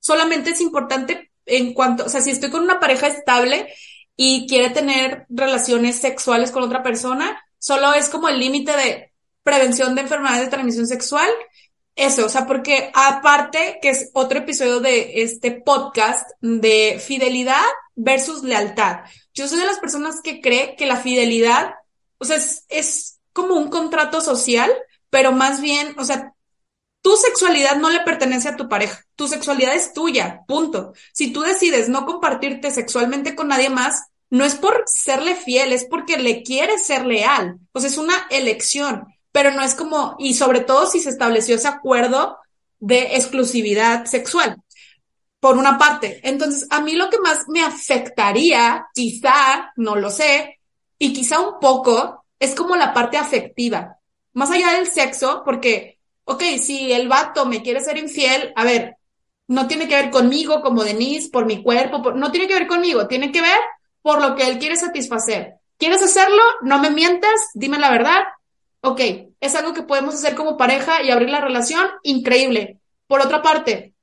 [0.00, 3.72] solamente es importante en cuanto, o sea, si estoy con una pareja estable
[4.16, 9.94] y quiere tener relaciones sexuales con otra persona, solo es como el límite de prevención
[9.94, 11.28] de enfermedades de transmisión sexual.
[11.98, 17.64] Eso, o sea, porque aparte que es otro episodio de este podcast de fidelidad
[17.96, 19.00] versus lealtad.
[19.34, 21.74] Yo soy de las personas que cree que la fidelidad,
[22.18, 24.70] o sea, es, es como un contrato social,
[25.10, 26.34] pero más bien, o sea,
[27.02, 30.92] tu sexualidad no le pertenece a tu pareja, tu sexualidad es tuya, punto.
[31.12, 35.84] Si tú decides no compartirte sexualmente con nadie más, no es por serle fiel, es
[35.84, 37.58] porque le quieres ser leal.
[37.74, 39.08] Sea, es una elección,
[39.38, 42.38] pero no es como, y sobre todo si se estableció ese acuerdo
[42.80, 44.56] de exclusividad sexual,
[45.38, 46.18] por una parte.
[46.24, 50.58] Entonces, a mí lo que más me afectaría, quizá, no lo sé,
[50.98, 53.98] y quizá un poco, es como la parte afectiva.
[54.32, 58.96] Más allá del sexo, porque, ok, si el vato me quiere ser infiel, a ver,
[59.46, 63.06] no tiene que ver conmigo como Denise, por mi cuerpo, no tiene que ver conmigo,
[63.06, 63.60] tiene que ver
[64.02, 65.58] por lo que él quiere satisfacer.
[65.76, 66.42] ¿Quieres hacerlo?
[66.62, 68.24] No me mientas, dime la verdad.
[68.80, 69.00] Ok,
[69.40, 72.78] es algo que podemos hacer como pareja y abrir la relación, increíble.
[73.06, 73.94] Por otra parte,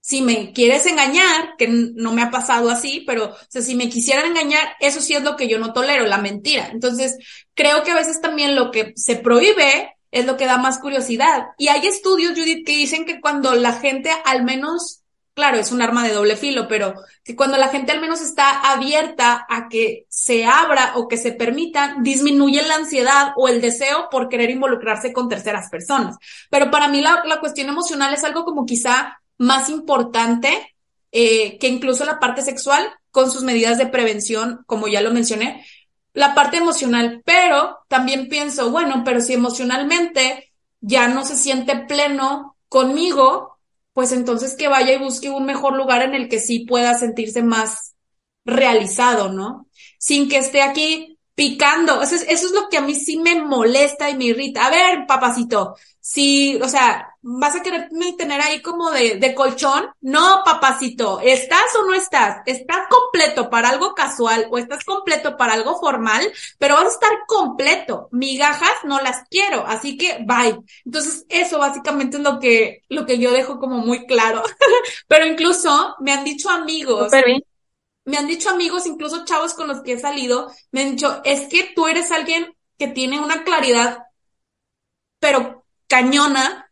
[0.00, 4.76] si me quieres engañar, que no me ha pasado así, pero si me quisieran engañar,
[4.80, 6.70] eso sí es lo que yo no tolero, la mentira.
[6.72, 7.18] Entonces,
[7.54, 11.46] creo que a veces también lo que se prohíbe es lo que da más curiosidad.
[11.56, 15.01] Y hay estudios, Judith, que dicen que cuando la gente al menos
[15.34, 18.72] claro, es un arma de doble filo, pero que cuando la gente al menos está
[18.72, 24.08] abierta a que se abra o que se permita, disminuye la ansiedad o el deseo
[24.10, 26.16] por querer involucrarse con terceras personas.
[26.50, 30.74] Pero para mí la, la cuestión emocional es algo como quizá más importante
[31.10, 35.64] eh, que incluso la parte sexual con sus medidas de prevención, como ya lo mencioné,
[36.14, 42.56] la parte emocional, pero también pienso, bueno, pero si emocionalmente ya no se siente pleno
[42.68, 43.51] conmigo,
[43.92, 47.42] pues entonces que vaya y busque un mejor lugar en el que sí pueda sentirse
[47.42, 47.94] más
[48.44, 49.68] realizado, ¿no?
[49.98, 52.02] Sin que esté aquí picando.
[52.02, 54.66] Eso es, eso es lo que a mí sí me molesta y me irrita.
[54.66, 59.86] A ver, papacito, si, o sea, vas a quererme tener ahí como de, de colchón.
[60.00, 62.42] No, papacito, ¿estás o no estás?
[62.46, 66.30] ¿Estás completo para algo casual o estás completo para algo formal?
[66.58, 68.08] Pero vas a estar completo.
[68.10, 70.58] Migajas no las quiero, así que bye.
[70.84, 74.42] Entonces, eso básicamente es lo que, lo que yo dejo como muy claro.
[75.08, 77.10] Pero incluso me han dicho amigos.
[78.04, 81.48] Me han dicho amigos, incluso chavos con los que he salido, me han dicho, es
[81.48, 84.06] que tú eres alguien que tiene una claridad,
[85.20, 86.70] pero cañona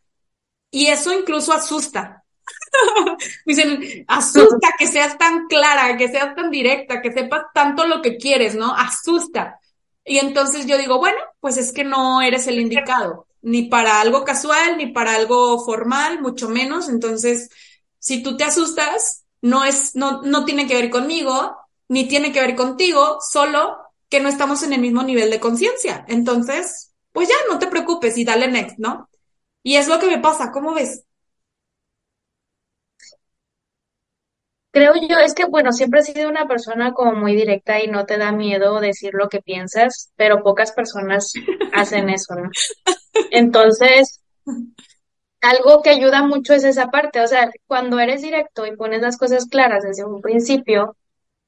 [0.69, 2.23] y eso incluso asusta.
[3.45, 8.17] Dicen, asusta que seas tan clara, que seas tan directa, que sepas tanto lo que
[8.17, 8.73] quieres, ¿no?
[8.75, 9.59] Asusta.
[10.03, 14.23] Y entonces yo digo, bueno, pues es que no eres el indicado, ni para algo
[14.23, 16.89] casual, ni para algo formal, mucho menos.
[16.89, 17.49] Entonces,
[17.99, 22.41] si tú te asustas, no es, no, no tiene que ver conmigo, ni tiene que
[22.41, 23.77] ver contigo, solo
[24.09, 26.05] que no estamos en el mismo nivel de conciencia.
[26.07, 29.09] Entonces, pues ya, no te preocupes y dale next, ¿no?
[29.63, 31.05] Y es lo que me pasa, ¿cómo ves?
[34.73, 38.05] Creo yo, es que bueno, siempre he sido una persona como muy directa y no
[38.05, 41.33] te da miedo decir lo que piensas, pero pocas personas
[41.73, 42.49] hacen eso, ¿no?
[43.31, 44.20] Entonces,
[45.41, 49.17] algo que ayuda mucho es esa parte, o sea, cuando eres directo y pones las
[49.17, 50.95] cosas claras desde un principio,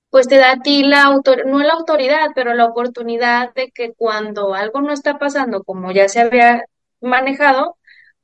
[0.10, 3.94] pues te da a ti la autor, no la autoridad, pero la oportunidad de que
[3.94, 6.64] cuando algo no está pasando como ya se había
[7.02, 7.78] manejado,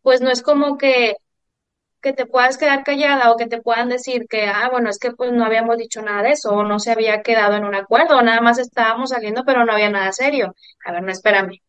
[0.03, 1.15] pues no es como que,
[2.01, 5.11] que te puedas quedar callada o que te puedan decir que, ah, bueno, es que
[5.11, 8.17] pues no habíamos dicho nada de eso o no se había quedado en un acuerdo
[8.17, 10.55] o nada más estábamos saliendo pero no había nada serio.
[10.85, 11.59] A ver, no, espérame.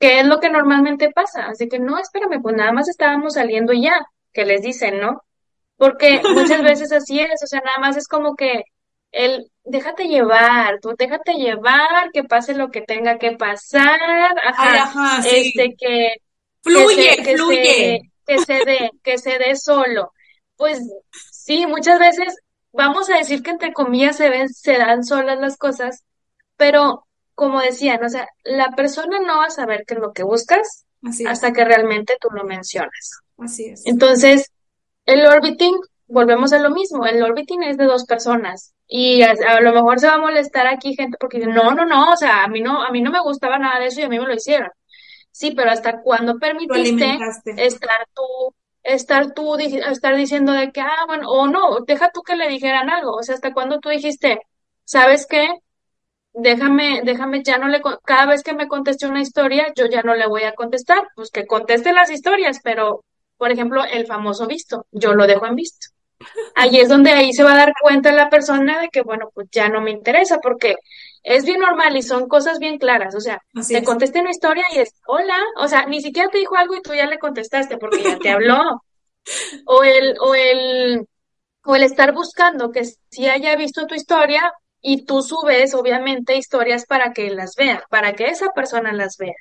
[0.00, 1.46] ¿Qué es lo que normalmente pasa?
[1.46, 5.22] Así que no, espérame, pues nada más estábamos saliendo ya, que les dicen, ¿no?
[5.76, 8.64] Porque muchas veces así es, o sea, nada más es como que
[9.12, 14.00] el déjate llevar, tú déjate llevar, que pase lo que tenga que pasar,
[14.42, 16.14] ajá, este que
[16.62, 18.00] Fluye, que se, fluye.
[18.26, 20.12] que se dé, que se dé solo.
[20.56, 20.80] Pues
[21.30, 22.36] sí, muchas veces
[22.72, 26.04] vamos a decir que entre comillas se ven, se dan solas las cosas,
[26.56, 27.06] pero
[27.40, 30.84] como decían, o sea, la persona no va a saber qué es lo que buscas
[31.26, 33.22] hasta que realmente tú lo mencionas.
[33.38, 33.86] Así es.
[33.86, 34.52] Entonces,
[35.06, 35.74] el orbiting,
[36.06, 40.00] volvemos a lo mismo, el orbiting es de dos personas y a, a lo mejor
[40.00, 42.60] se va a molestar aquí gente porque dice, no, no, no, o sea, a mí
[42.60, 44.68] no, a mí no me gustaba nada de eso y a mí me lo hicieron.
[45.30, 47.18] Sí, pero hasta cuando permitiste
[47.56, 52.36] estar tú, estar tú, estar diciendo de que, ah, bueno, o no, deja tú que
[52.36, 54.40] le dijeran algo, o sea, hasta cuando tú dijiste,
[54.84, 55.48] ¿sabes qué?
[56.32, 60.02] Déjame, déjame, ya no le, con- cada vez que me conteste una historia, yo ya
[60.02, 63.04] no le voy a contestar, pues que conteste las historias, pero,
[63.36, 65.88] por ejemplo, el famoso visto, yo lo dejo en visto.
[66.54, 69.48] Ahí es donde ahí se va a dar cuenta la persona de que, bueno, pues
[69.52, 70.76] ya no me interesa, porque
[71.22, 73.84] es bien normal y son cosas bien claras, o sea, Así te es.
[73.84, 76.94] contesta una historia y es, hola, o sea, ni siquiera te dijo algo y tú
[76.94, 78.82] ya le contestaste porque ya te habló,
[79.64, 81.06] o el, o el,
[81.64, 84.52] o el estar buscando que sí haya visto tu historia
[84.82, 89.34] y tú subes, obviamente, historias para que las vea, para que esa persona las vea.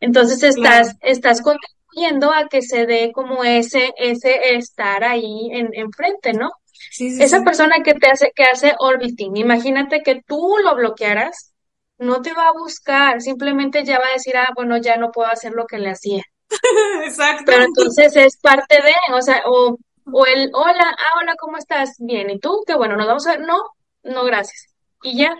[0.00, 0.86] Entonces Claro.
[0.86, 6.50] estás, estás contribuyendo a que se dé como ese, ese estar ahí en, enfrente, ¿no?
[6.90, 7.44] Sí, sí, Esa sí.
[7.44, 11.52] persona que te hace, que hace orbiting, imagínate que tú lo bloquearas,
[11.98, 15.28] no te va a buscar, simplemente ya va a decir, ah, bueno, ya no puedo
[15.30, 16.22] hacer lo que le hacía.
[17.04, 17.44] Exacto.
[17.46, 19.78] Pero entonces es parte de, o sea, o,
[20.12, 21.94] o el, hola, ah, hola, ¿cómo estás?
[21.98, 22.62] Bien, ¿y tú?
[22.66, 23.58] Qué bueno, nos vamos a ver, no,
[24.04, 24.66] no, gracias.
[25.02, 25.34] Y ya,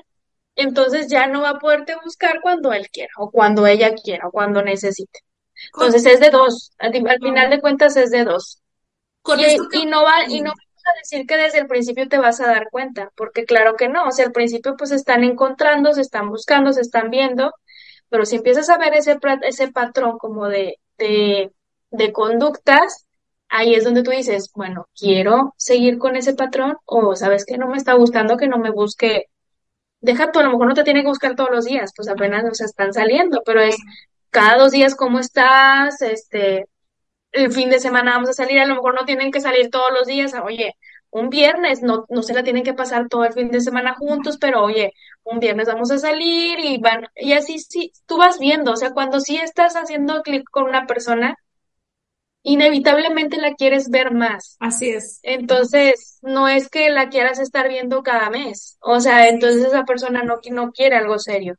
[0.57, 4.33] entonces ya no va a poderte buscar cuando él quiera, o cuando ella quiera, o
[4.33, 5.21] cuando necesite.
[5.75, 8.61] Entonces es de dos, al, al final de cuentas es de dos.
[9.23, 9.79] Con esto Y, que...
[9.81, 12.47] y no va, y no vamos a decir que desde el principio te vas a
[12.47, 16.03] dar cuenta, porque claro que no, o sea, al principio pues se están encontrando, se
[16.03, 17.53] están buscando, se están viendo,
[18.09, 21.53] pero si empiezas a ver ese, ese patrón como de, de,
[21.91, 23.07] de conductas,
[23.49, 27.69] ahí es donde tú dices, bueno, quiero seguir con ese patrón, o sabes que no
[27.69, 29.27] me está gustando, que no me busque,
[30.01, 32.45] deja tú, a lo mejor no te tiene que buscar todos los días, pues apenas
[32.45, 33.77] nos están saliendo, pero es
[34.31, 36.67] cada dos días cómo estás, este
[37.33, 39.93] el fin de semana vamos a salir, a lo mejor no tienen que salir todos
[39.93, 40.75] los días, oye,
[41.11, 44.39] un viernes, no, no se la tienen que pasar todo el fin de semana juntos,
[44.41, 44.93] pero oye,
[45.25, 48.93] un viernes vamos a salir y van, y así sí, tú vas viendo, o sea,
[48.93, 51.37] cuando sí estás haciendo clic con una persona,
[52.45, 54.61] inevitablemente la quieres ver más.
[54.61, 55.23] Así es.
[55.23, 59.69] Entonces, no es que la quieras estar viendo cada mes, o sea, entonces es.
[59.69, 61.55] esa persona no, no quiere algo serio.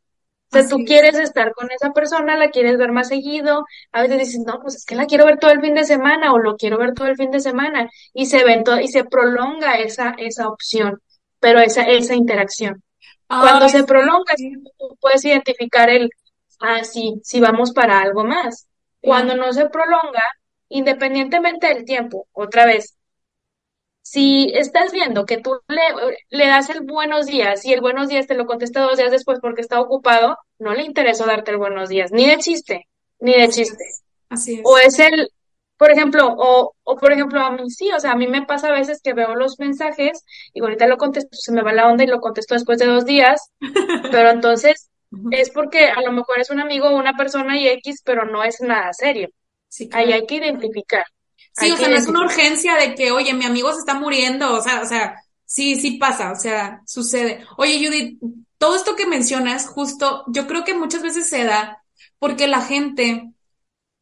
[0.52, 0.86] O sea, tú es.
[0.86, 4.76] quieres estar con esa persona, la quieres ver más seguido, a veces dices, no, pues
[4.76, 7.08] es que la quiero ver todo el fin de semana o lo quiero ver todo
[7.08, 11.02] el fin de semana y se ven to- y se prolonga esa, esa opción,
[11.40, 12.84] pero esa, esa interacción.
[13.38, 16.10] Cuando se prolonga, sí, tú puedes identificar el,
[16.60, 18.68] ah, sí, sí vamos para algo más.
[19.02, 20.24] Cuando no se prolonga,
[20.70, 22.98] independientemente del tiempo, otra vez,
[24.02, 25.82] si estás viendo que tú le,
[26.30, 29.40] le das el buenos días y el buenos días te lo contesta dos días después
[29.42, 32.88] porque está ocupado, no le interesó darte el buenos días, ni de chiste,
[33.20, 33.84] ni de Así chiste.
[33.88, 34.04] es.
[34.30, 34.80] Así O es.
[34.80, 35.30] es el,
[35.78, 38.70] por ejemplo, o, o por ejemplo a mí sí, o sea, a mí me pasa
[38.70, 42.04] a veces que veo los mensajes y ahorita lo contesto, se me va la onda
[42.04, 43.52] y lo contesto después de dos días,
[44.10, 44.92] pero entonces
[45.30, 48.44] es porque a lo mejor es un amigo o una persona y X, pero no
[48.44, 49.30] es nada serio.
[49.76, 51.04] Sí, Ahí hay que identificar,
[51.58, 53.94] Sí, hay o sea, no es una urgencia de que, oye, mi amigo se está
[53.94, 57.46] muriendo, o sea, o sea, sí, sí pasa, o sea, sucede.
[57.58, 58.18] Oye, Judith,
[58.58, 61.84] todo esto que mencionas, justo, yo creo que muchas veces se da
[62.20, 63.34] porque la gente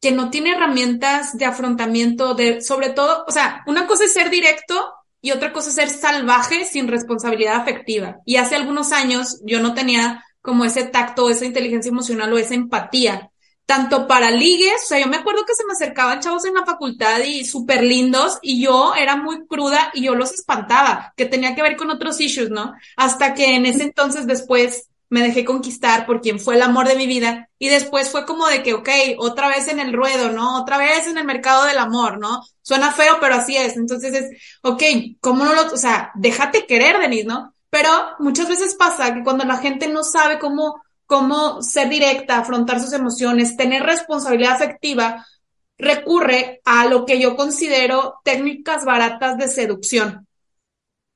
[0.00, 4.30] que no tiene herramientas de afrontamiento, de, sobre todo, o sea, una cosa es ser
[4.30, 8.18] directo y otra cosa es ser salvaje sin responsabilidad afectiva.
[8.24, 12.54] Y hace algunos años yo no tenía como ese tacto, esa inteligencia emocional o esa
[12.54, 13.32] empatía
[13.66, 16.66] tanto para ligues, o sea, yo me acuerdo que se me acercaban chavos en la
[16.66, 21.54] facultad y súper lindos y yo era muy cruda y yo los espantaba, que tenía
[21.54, 22.74] que ver con otros issues, ¿no?
[22.96, 26.96] Hasta que en ese entonces después me dejé conquistar por quien fue el amor de
[26.96, 28.88] mi vida y después fue como de que, ok,
[29.18, 30.60] otra vez en el ruedo, ¿no?
[30.60, 32.42] Otra vez en el mercado del amor, ¿no?
[32.62, 33.76] Suena feo, pero así es.
[33.76, 34.82] Entonces es, ok,
[35.20, 37.54] ¿cómo no lo, o sea, déjate querer, Denise, ¿no?
[37.70, 42.80] Pero muchas veces pasa que cuando la gente no sabe cómo cómo ser directa, afrontar
[42.80, 45.26] sus emociones, tener responsabilidad afectiva,
[45.78, 50.26] recurre a lo que yo considero técnicas baratas de seducción.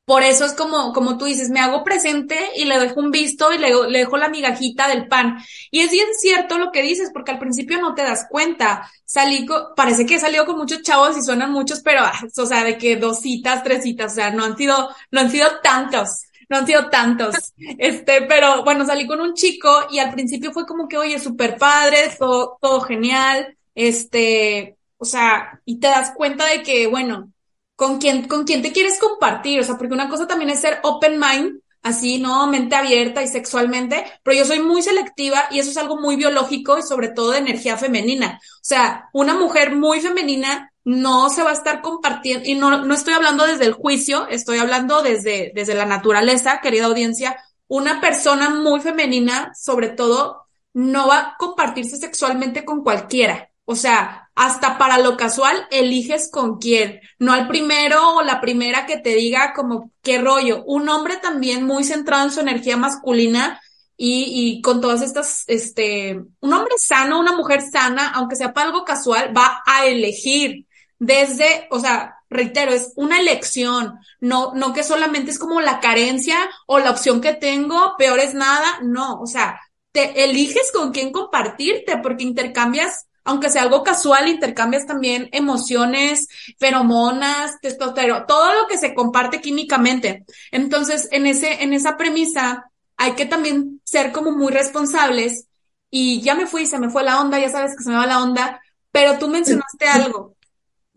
[0.05, 3.53] Por eso es como, como tú dices, me hago presente y le dejo un visto
[3.53, 5.37] y le, dejo la migajita del pan.
[5.71, 8.91] Y es bien cierto lo que dices, porque al principio no te das cuenta.
[9.05, 12.05] Salí parece que he salido con muchos chavos y suenan muchos, pero,
[12.39, 15.31] o sea, de que dos citas, tres citas, o sea, no han sido, no han
[15.31, 17.55] sido tantos no han sido tantos.
[17.79, 21.57] Este, pero bueno, salí con un chico y al principio fue como que, oye, súper
[21.57, 27.33] padre, todo, todo genial, este, o sea, y te das cuenta de que, bueno,
[27.77, 30.81] con quién, con quién te quieres compartir, o sea, porque una cosa también es ser
[30.83, 32.47] open mind, así, ¿no?
[32.49, 36.79] Mente abierta y sexualmente, pero yo soy muy selectiva y eso es algo muy biológico
[36.79, 38.41] y sobre todo de energía femenina.
[38.43, 42.95] O sea, una mujer muy femenina no se va a estar compartiendo, y no, no
[42.95, 47.37] estoy hablando desde el juicio, estoy hablando desde, desde la naturaleza, querida audiencia,
[47.67, 53.51] una persona muy femenina, sobre todo, no va a compartirse sexualmente con cualquiera.
[53.67, 58.87] O sea, hasta para lo casual, eliges con quién, no al primero o la primera
[58.87, 60.65] que te diga como qué rollo.
[60.65, 63.61] Un hombre también muy centrado en su energía masculina
[63.95, 64.25] y,
[64.57, 68.87] y con todas estas, este, un hombre sano, una mujer sana, aunque sea para algo
[68.87, 70.68] casual, va a elegir
[70.99, 76.37] desde, o sea, reitero, es una elección, no, no que solamente es como la carencia
[76.67, 79.61] o la opción que tengo, peor es nada, no, o sea,
[79.93, 86.29] te eliges con quién compartirte porque intercambias aunque sea algo casual, intercambias también emociones,
[86.59, 90.25] feromonas, testosterona, todo lo que se comparte químicamente.
[90.51, 95.47] Entonces, en ese, en esa premisa, hay que también ser como muy responsables.
[95.91, 98.07] Y ya me fui, se me fue la onda, ya sabes que se me va
[98.07, 100.38] la onda, pero tú mencionaste algo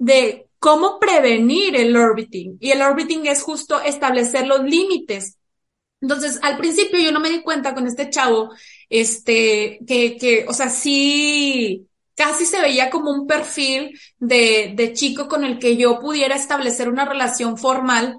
[0.01, 2.57] de cómo prevenir el orbiting.
[2.59, 5.37] Y el orbiting es justo establecer los límites.
[6.01, 8.49] Entonces, al principio yo no me di cuenta con este chavo,
[8.89, 15.27] este, que, que, o sea, sí, casi se veía como un perfil de, de chico
[15.27, 18.17] con el que yo pudiera establecer una relación formal.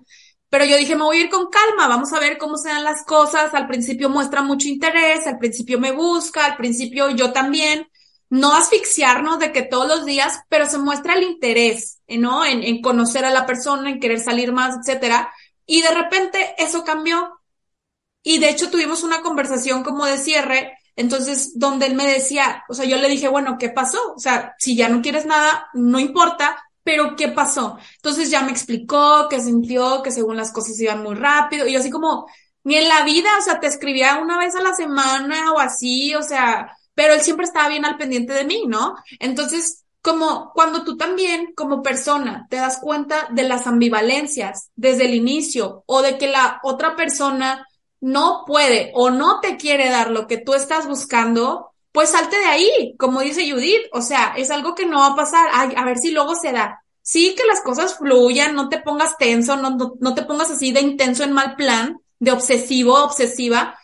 [0.51, 2.85] Pero yo dije, me voy a ir con calma, vamos a ver cómo se dan
[2.85, 3.55] las cosas.
[3.55, 7.89] Al principio muestra mucho interés, al principio me busca, al principio yo también
[8.33, 12.47] no asfixiarnos de que todos los días, pero se muestra el interés, ¿no?
[12.47, 15.31] En, en conocer a la persona, en querer salir más, etcétera.
[15.67, 17.39] Y de repente eso cambió.
[18.23, 22.75] Y de hecho tuvimos una conversación como de cierre, entonces donde él me decía, o
[22.75, 23.99] sea, yo le dije, bueno, ¿qué pasó?
[24.17, 27.77] O sea, si ya no quieres nada, no importa, pero ¿qué pasó?
[27.97, 31.81] Entonces ya me explicó que sintió que según las cosas iban muy rápido y yo
[31.81, 32.27] así como,
[32.65, 36.15] ni en la vida, o sea, te escribía una vez a la semana o así,
[36.15, 38.97] o sea, pero él siempre estaba bien al pendiente de mí, ¿no?
[39.19, 45.15] Entonces, como cuando tú también como persona te das cuenta de las ambivalencias desde el
[45.15, 47.67] inicio o de que la otra persona
[48.01, 52.47] no puede o no te quiere dar lo que tú estás buscando, pues salte de
[52.47, 55.85] ahí, como dice Judith, o sea, es algo que no va a pasar, Ay, a
[55.85, 56.83] ver si luego se da.
[57.01, 60.73] Sí, que las cosas fluyan, no te pongas tenso, no, no, no te pongas así
[60.73, 63.79] de intenso en mal plan, de obsesivo, obsesiva,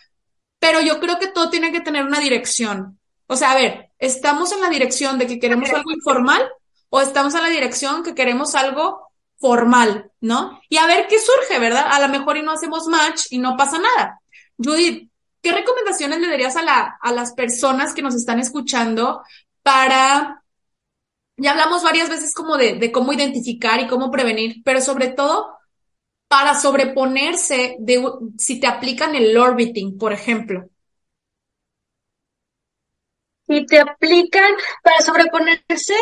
[0.59, 2.98] pero yo creo que todo tiene que tener una dirección.
[3.31, 6.41] O sea, a ver, ¿estamos en la dirección de que queremos algo informal
[6.89, 9.07] o estamos en la dirección que queremos algo
[9.37, 10.59] formal, ¿no?
[10.67, 11.85] Y a ver qué surge, ¿verdad?
[11.91, 14.19] A lo mejor y no hacemos match y no pasa nada.
[14.57, 15.11] Judith,
[15.43, 19.21] ¿qué recomendaciones le darías a, la, a las personas que nos están escuchando
[19.61, 20.43] para,
[21.37, 25.55] ya hablamos varias veces como de, de cómo identificar y cómo prevenir, pero sobre todo
[26.27, 28.03] para sobreponerse de
[28.39, 30.67] si te aplican el orbiting, por ejemplo?
[33.49, 35.95] Y te aplican para sobreponerse,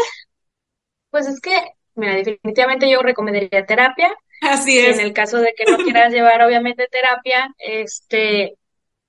[1.10, 1.58] pues es que,
[1.96, 4.14] mira, definitivamente yo recomendaría terapia.
[4.42, 5.00] Así es.
[5.00, 8.58] En el caso de que no quieras llevar, obviamente, terapia, este,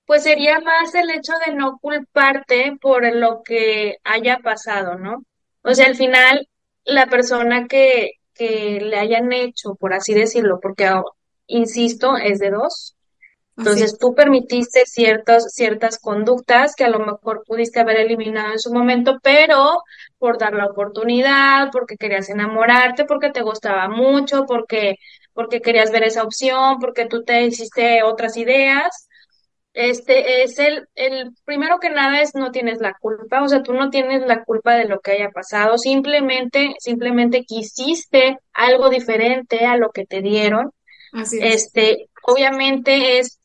[0.05, 5.25] pues sería más el hecho de no culparte por lo que haya pasado, ¿no?
[5.61, 6.47] O sea, al final,
[6.85, 10.89] la persona que, que le hayan hecho, por así decirlo, porque,
[11.47, 12.95] insisto, es de dos,
[13.59, 18.73] entonces tú permitiste ciertas, ciertas conductas que a lo mejor pudiste haber eliminado en su
[18.73, 19.83] momento, pero
[20.17, 24.95] por dar la oportunidad, porque querías enamorarte, porque te gustaba mucho, porque,
[25.33, 29.09] porque querías ver esa opción, porque tú te hiciste otras ideas.
[29.73, 33.73] Este es el, el primero que nada es no tienes la culpa, o sea, tú
[33.73, 39.75] no tienes la culpa de lo que haya pasado, simplemente, simplemente quisiste algo diferente a
[39.75, 40.71] lo que te dieron.
[41.11, 41.65] Así es.
[41.65, 43.38] Este, obviamente es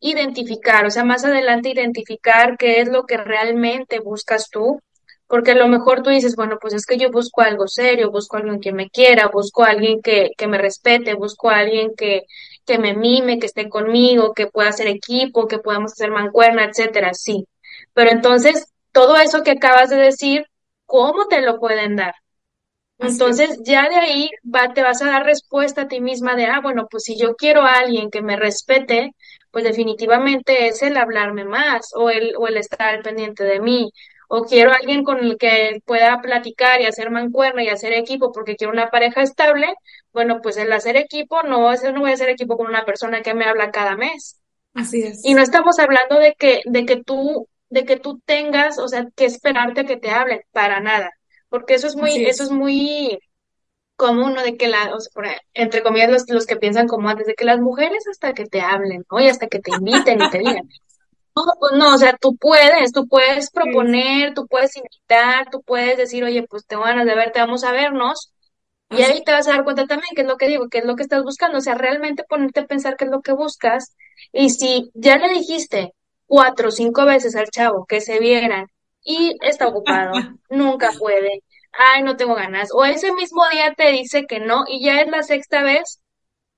[0.00, 4.80] identificar, o sea, más adelante identificar qué es lo que realmente buscas tú,
[5.26, 8.36] porque a lo mejor tú dices, bueno, pues es que yo busco algo serio, busco
[8.36, 11.92] a alguien que me quiera, busco a alguien que, que me respete, busco a alguien
[11.96, 12.22] que,
[12.64, 17.12] que me mime, que esté conmigo, que pueda hacer equipo, que podamos hacer mancuerna, etcétera,
[17.14, 17.46] sí.
[17.92, 20.46] Pero entonces, todo eso que acabas de decir,
[20.86, 22.14] ¿cómo te lo pueden dar?
[22.98, 26.60] Entonces, ya de ahí va, te vas a dar respuesta a ti misma de, ah,
[26.62, 29.12] bueno, pues si yo quiero a alguien que me respete,
[29.56, 33.90] pues definitivamente es el hablarme más o el, o el estar pendiente de mí.
[34.28, 38.56] O quiero alguien con el que pueda platicar y hacer mancuerna y hacer equipo porque
[38.56, 39.72] quiero una pareja estable.
[40.12, 43.32] Bueno, pues el hacer equipo no, no voy a hacer equipo con una persona que
[43.32, 44.42] me habla cada mes.
[44.74, 45.24] Así es.
[45.24, 49.06] Y no estamos hablando de que, de que tú, de que tú tengas, o sea,
[49.16, 51.12] que esperarte a que te hablen, para nada.
[51.48, 53.18] Porque eso es muy, eso es muy,
[53.96, 54.42] común, ¿no?
[54.42, 55.12] De que la, o sea,
[55.54, 58.60] entre comillas, los, los que piensan como antes, de que las mujeres hasta que te
[58.60, 59.20] hablen, ¿no?
[59.20, 60.68] Y hasta que te inviten y te digan.
[61.36, 65.98] No, pues no, o sea, tú puedes, tú puedes proponer, tú puedes invitar, tú puedes
[65.98, 68.32] decir, oye, pues tengo ganas de verte, vamos a vernos,
[68.90, 70.84] Y ahí te vas a dar cuenta también qué es lo que digo, qué es
[70.86, 71.58] lo que estás buscando.
[71.58, 73.96] O sea, realmente ponerte a pensar qué es lo que buscas.
[74.32, 75.92] Y si ya le dijiste
[76.26, 78.66] cuatro o cinco veces al chavo que se vieran
[79.02, 80.12] y está ocupado,
[80.50, 81.42] nunca puede,
[81.78, 85.08] ay, no tengo ganas, o ese mismo día te dice que no y ya es
[85.08, 86.00] la sexta vez,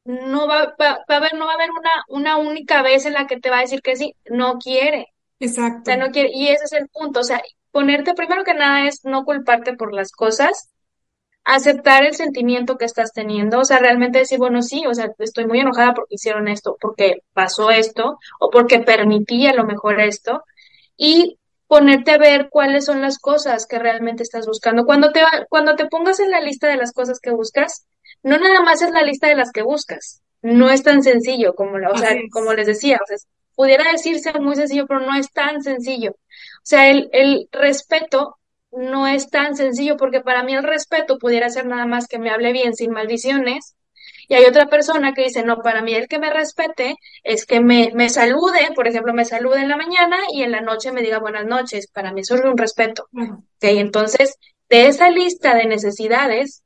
[0.05, 3.27] no va, va, a haber, no va a haber una, una única vez en la
[3.27, 5.09] que te va a decir que sí, no quiere.
[5.41, 5.83] Exacto.
[5.83, 8.87] O sea, no quiere, y ese es el punto, o sea, ponerte primero que nada
[8.89, 10.71] es no culparte por las cosas,
[11.45, 15.47] aceptar el sentimiento que estás teniendo, o sea, realmente decir, bueno, sí, o sea, estoy
[15.47, 20.43] muy enojada porque hicieron esto, porque pasó esto, o porque permití a lo mejor esto,
[20.97, 21.39] y
[21.69, 24.87] ponerte a ver cuáles son las cosas que realmente estás buscando.
[24.87, 27.87] Cuando te, cuando te pongas en la lista de las cosas que buscas,
[28.23, 31.79] no nada más es la lista de las que buscas, no es tan sencillo como,
[31.79, 33.19] la, o sea, como les decía, o sea,
[33.55, 36.13] pudiera decirse muy sencillo, pero no es tan sencillo.
[36.13, 38.39] O sea, el, el respeto
[38.73, 42.31] no es tan sencillo porque para mí el respeto pudiera ser nada más que me
[42.31, 43.75] hable bien sin maldiciones.
[44.29, 47.61] Y hay otra persona que dice, no, para mí el que me respete es que
[47.61, 51.01] me, me salude, por ejemplo, me salude en la mañana y en la noche me
[51.03, 51.89] diga buenas noches.
[51.89, 53.09] Para mí eso es un respeto.
[53.61, 54.37] Entonces,
[54.69, 56.63] de esa lista de necesidades,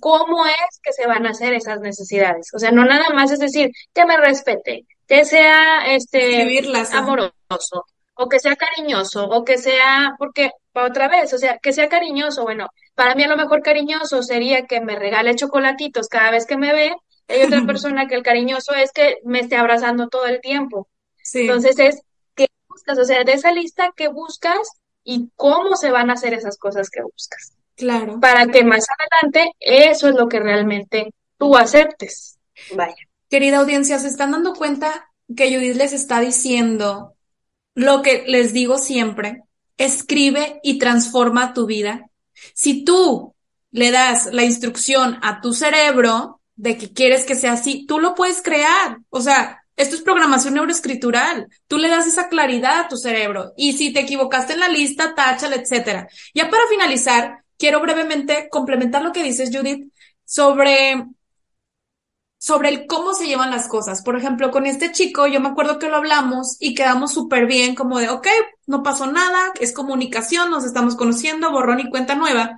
[0.00, 2.48] ¿cómo es que se van a hacer esas necesidades?
[2.54, 6.62] O sea, no nada más es decir, que me respete, que sea este
[6.92, 11.88] amoroso, o que sea cariñoso, o que sea, porque otra vez, o sea, que sea
[11.88, 12.68] cariñoso, bueno,
[13.00, 16.74] para mí a lo mejor cariñoso sería que me regale chocolatitos cada vez que me
[16.74, 16.94] ve,
[17.28, 20.86] hay otra persona que el cariñoso es que me esté abrazando todo el tiempo.
[21.32, 22.02] Entonces es,
[22.34, 22.98] ¿qué buscas?
[22.98, 24.68] O sea, de esa lista, ¿qué buscas
[25.02, 27.54] y cómo se van a hacer esas cosas que buscas?
[27.74, 28.20] Claro.
[28.20, 32.38] Para que más adelante eso es lo que realmente tú aceptes.
[32.74, 32.94] Vaya.
[33.30, 37.14] Querida audiencia, ¿se están dando cuenta que Judith les está diciendo
[37.74, 39.44] lo que les digo siempre,
[39.78, 42.09] escribe y transforma tu vida.
[42.54, 43.34] Si tú
[43.70, 48.14] le das la instrucción a tu cerebro de que quieres que sea así, tú lo
[48.14, 48.98] puedes crear.
[49.08, 51.48] O sea, esto es programación neuroescritural.
[51.66, 53.52] Tú le das esa claridad a tu cerebro.
[53.56, 56.08] Y si te equivocaste en la lista, táchale, etcétera.
[56.34, 59.90] Ya para finalizar, quiero brevemente complementar lo que dices, Judith,
[60.24, 61.06] sobre
[62.40, 64.02] sobre el cómo se llevan las cosas.
[64.02, 67.74] Por ejemplo, con este chico, yo me acuerdo que lo hablamos y quedamos súper bien,
[67.74, 68.26] como de, ok,
[68.70, 72.56] no pasó nada, es comunicación, nos estamos conociendo, borrón y cuenta nueva.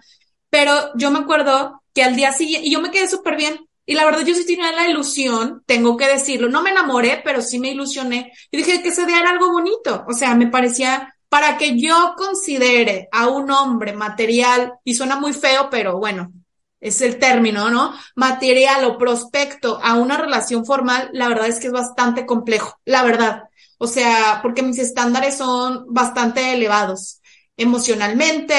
[0.50, 3.94] Pero yo me acuerdo que al día siguiente, y yo me quedé súper bien, y
[3.94, 7.58] la verdad yo sí tenía la ilusión, tengo que decirlo, no me enamoré, pero sí
[7.58, 11.56] me ilusioné, y dije que ese día era algo bonito, o sea, me parecía, para
[11.56, 16.30] que yo considere a un hombre material, y suena muy feo, pero bueno,
[16.78, 17.94] es el término, ¿no?
[18.16, 23.02] Material o prospecto a una relación formal, la verdad es que es bastante complejo, la
[23.02, 23.44] verdad.
[23.82, 27.20] O sea, porque mis estándares son bastante elevados
[27.56, 28.54] emocionalmente,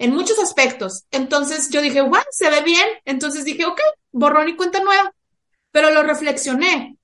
[0.00, 1.04] en muchos aspectos.
[1.12, 2.84] Entonces yo dije, wow, se ve bien.
[3.04, 5.14] Entonces dije, ok, borrón y cuenta nueva.
[5.70, 6.98] Pero lo reflexioné.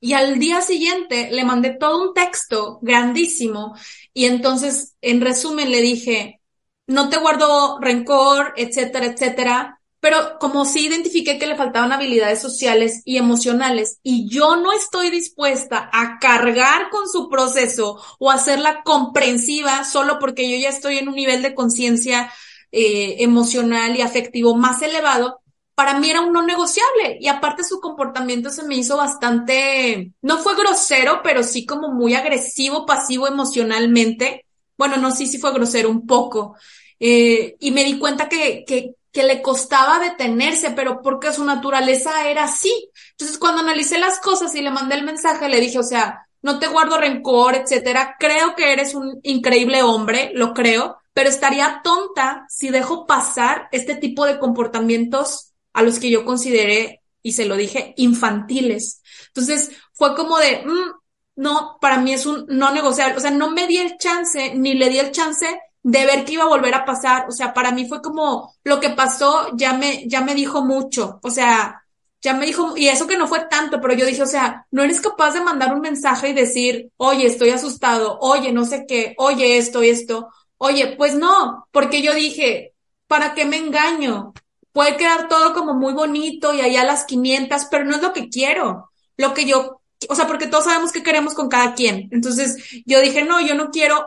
[0.00, 3.76] Y al día siguiente le mandé todo un texto grandísimo
[4.12, 6.40] y entonces, en resumen, le dije,
[6.88, 9.77] no te guardo rencor, etcétera, etcétera,
[10.08, 15.10] pero como sí identifiqué que le faltaban habilidades sociales y emocionales y yo no estoy
[15.10, 21.10] dispuesta a cargar con su proceso o hacerla comprensiva solo porque yo ya estoy en
[21.10, 22.32] un nivel de conciencia
[22.72, 25.42] eh, emocional y afectivo más elevado,
[25.74, 30.38] para mí era un no negociable y aparte su comportamiento se me hizo bastante, no
[30.38, 34.46] fue grosero, pero sí como muy agresivo, pasivo emocionalmente.
[34.78, 36.56] Bueno, no, sí, sí fue grosero un poco.
[36.98, 42.28] Eh, y me di cuenta que, que, que le costaba detenerse, pero porque su naturaleza
[42.28, 42.90] era así.
[43.12, 46.58] Entonces, cuando analicé las cosas y le mandé el mensaje, le dije, o sea, no
[46.58, 48.16] te guardo rencor, etcétera.
[48.18, 53.96] Creo que eres un increíble hombre, lo creo, pero estaría tonta si dejo pasar este
[53.96, 59.02] tipo de comportamientos a los que yo consideré, y se lo dije, infantiles.
[59.28, 60.92] Entonces, fue como de, mm,
[61.36, 63.16] no, para mí es un no negociable.
[63.16, 66.34] O sea, no me di el chance, ni le di el chance de ver qué
[66.34, 67.26] iba a volver a pasar.
[67.28, 71.18] O sea, para mí fue como lo que pasó ya me, ya me dijo mucho.
[71.22, 71.82] O sea,
[72.20, 74.82] ya me dijo, y eso que no fue tanto, pero yo dije, o sea, no
[74.82, 79.14] eres capaz de mandar un mensaje y decir, oye, estoy asustado, oye, no sé qué,
[79.16, 80.28] oye, esto esto.
[80.58, 82.74] Oye, pues no, porque yo dije,
[83.06, 84.34] ¿para qué me engaño?
[84.72, 88.28] Puede quedar todo como muy bonito y allá las 500, pero no es lo que
[88.28, 88.90] quiero.
[89.16, 92.08] Lo que yo, o sea, porque todos sabemos qué queremos con cada quien.
[92.10, 94.06] Entonces yo dije, no, yo no quiero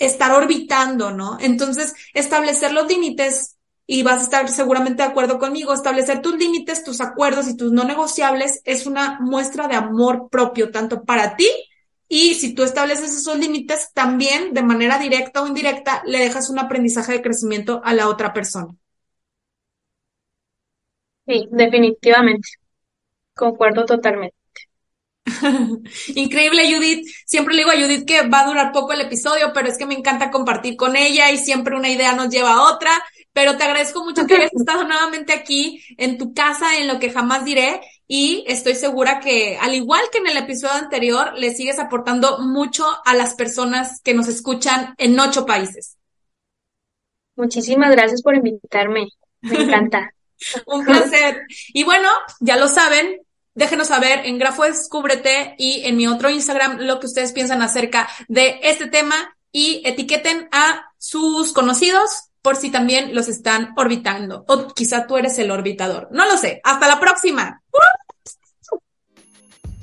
[0.00, 1.38] estar orbitando, ¿no?
[1.40, 6.84] Entonces, establecer los límites, y vas a estar seguramente de acuerdo conmigo, establecer tus límites,
[6.84, 11.48] tus acuerdos y tus no negociables es una muestra de amor propio, tanto para ti
[12.08, 16.58] y si tú estableces esos límites, también de manera directa o indirecta le dejas un
[16.58, 18.74] aprendizaje de crecimiento a la otra persona.
[21.26, 22.48] Sí, definitivamente.
[23.34, 24.36] Concuerdo totalmente.
[26.14, 27.06] Increíble, Judith.
[27.26, 29.86] Siempre le digo a Judith que va a durar poco el episodio, pero es que
[29.86, 32.90] me encanta compartir con ella y siempre una idea nos lleva a otra.
[33.32, 37.10] Pero te agradezco mucho que hayas estado nuevamente aquí en tu casa, en lo que
[37.10, 37.80] jamás diré.
[38.06, 42.84] Y estoy segura que, al igual que en el episodio anterior, le sigues aportando mucho
[43.04, 45.96] a las personas que nos escuchan en ocho países.
[47.36, 49.08] Muchísimas gracias por invitarme.
[49.40, 50.12] Me encanta.
[50.66, 51.42] Un placer.
[51.72, 52.08] Y bueno,
[52.40, 53.20] ya lo saben,
[53.54, 58.08] Déjenos saber en Grafo Descúbrete y en mi otro Instagram lo que ustedes piensan acerca
[58.28, 64.44] de este tema y etiqueten a sus conocidos por si también los están orbitando.
[64.48, 66.08] O quizá tú eres el orbitador.
[66.10, 66.60] No lo sé.
[66.64, 67.62] Hasta la próxima.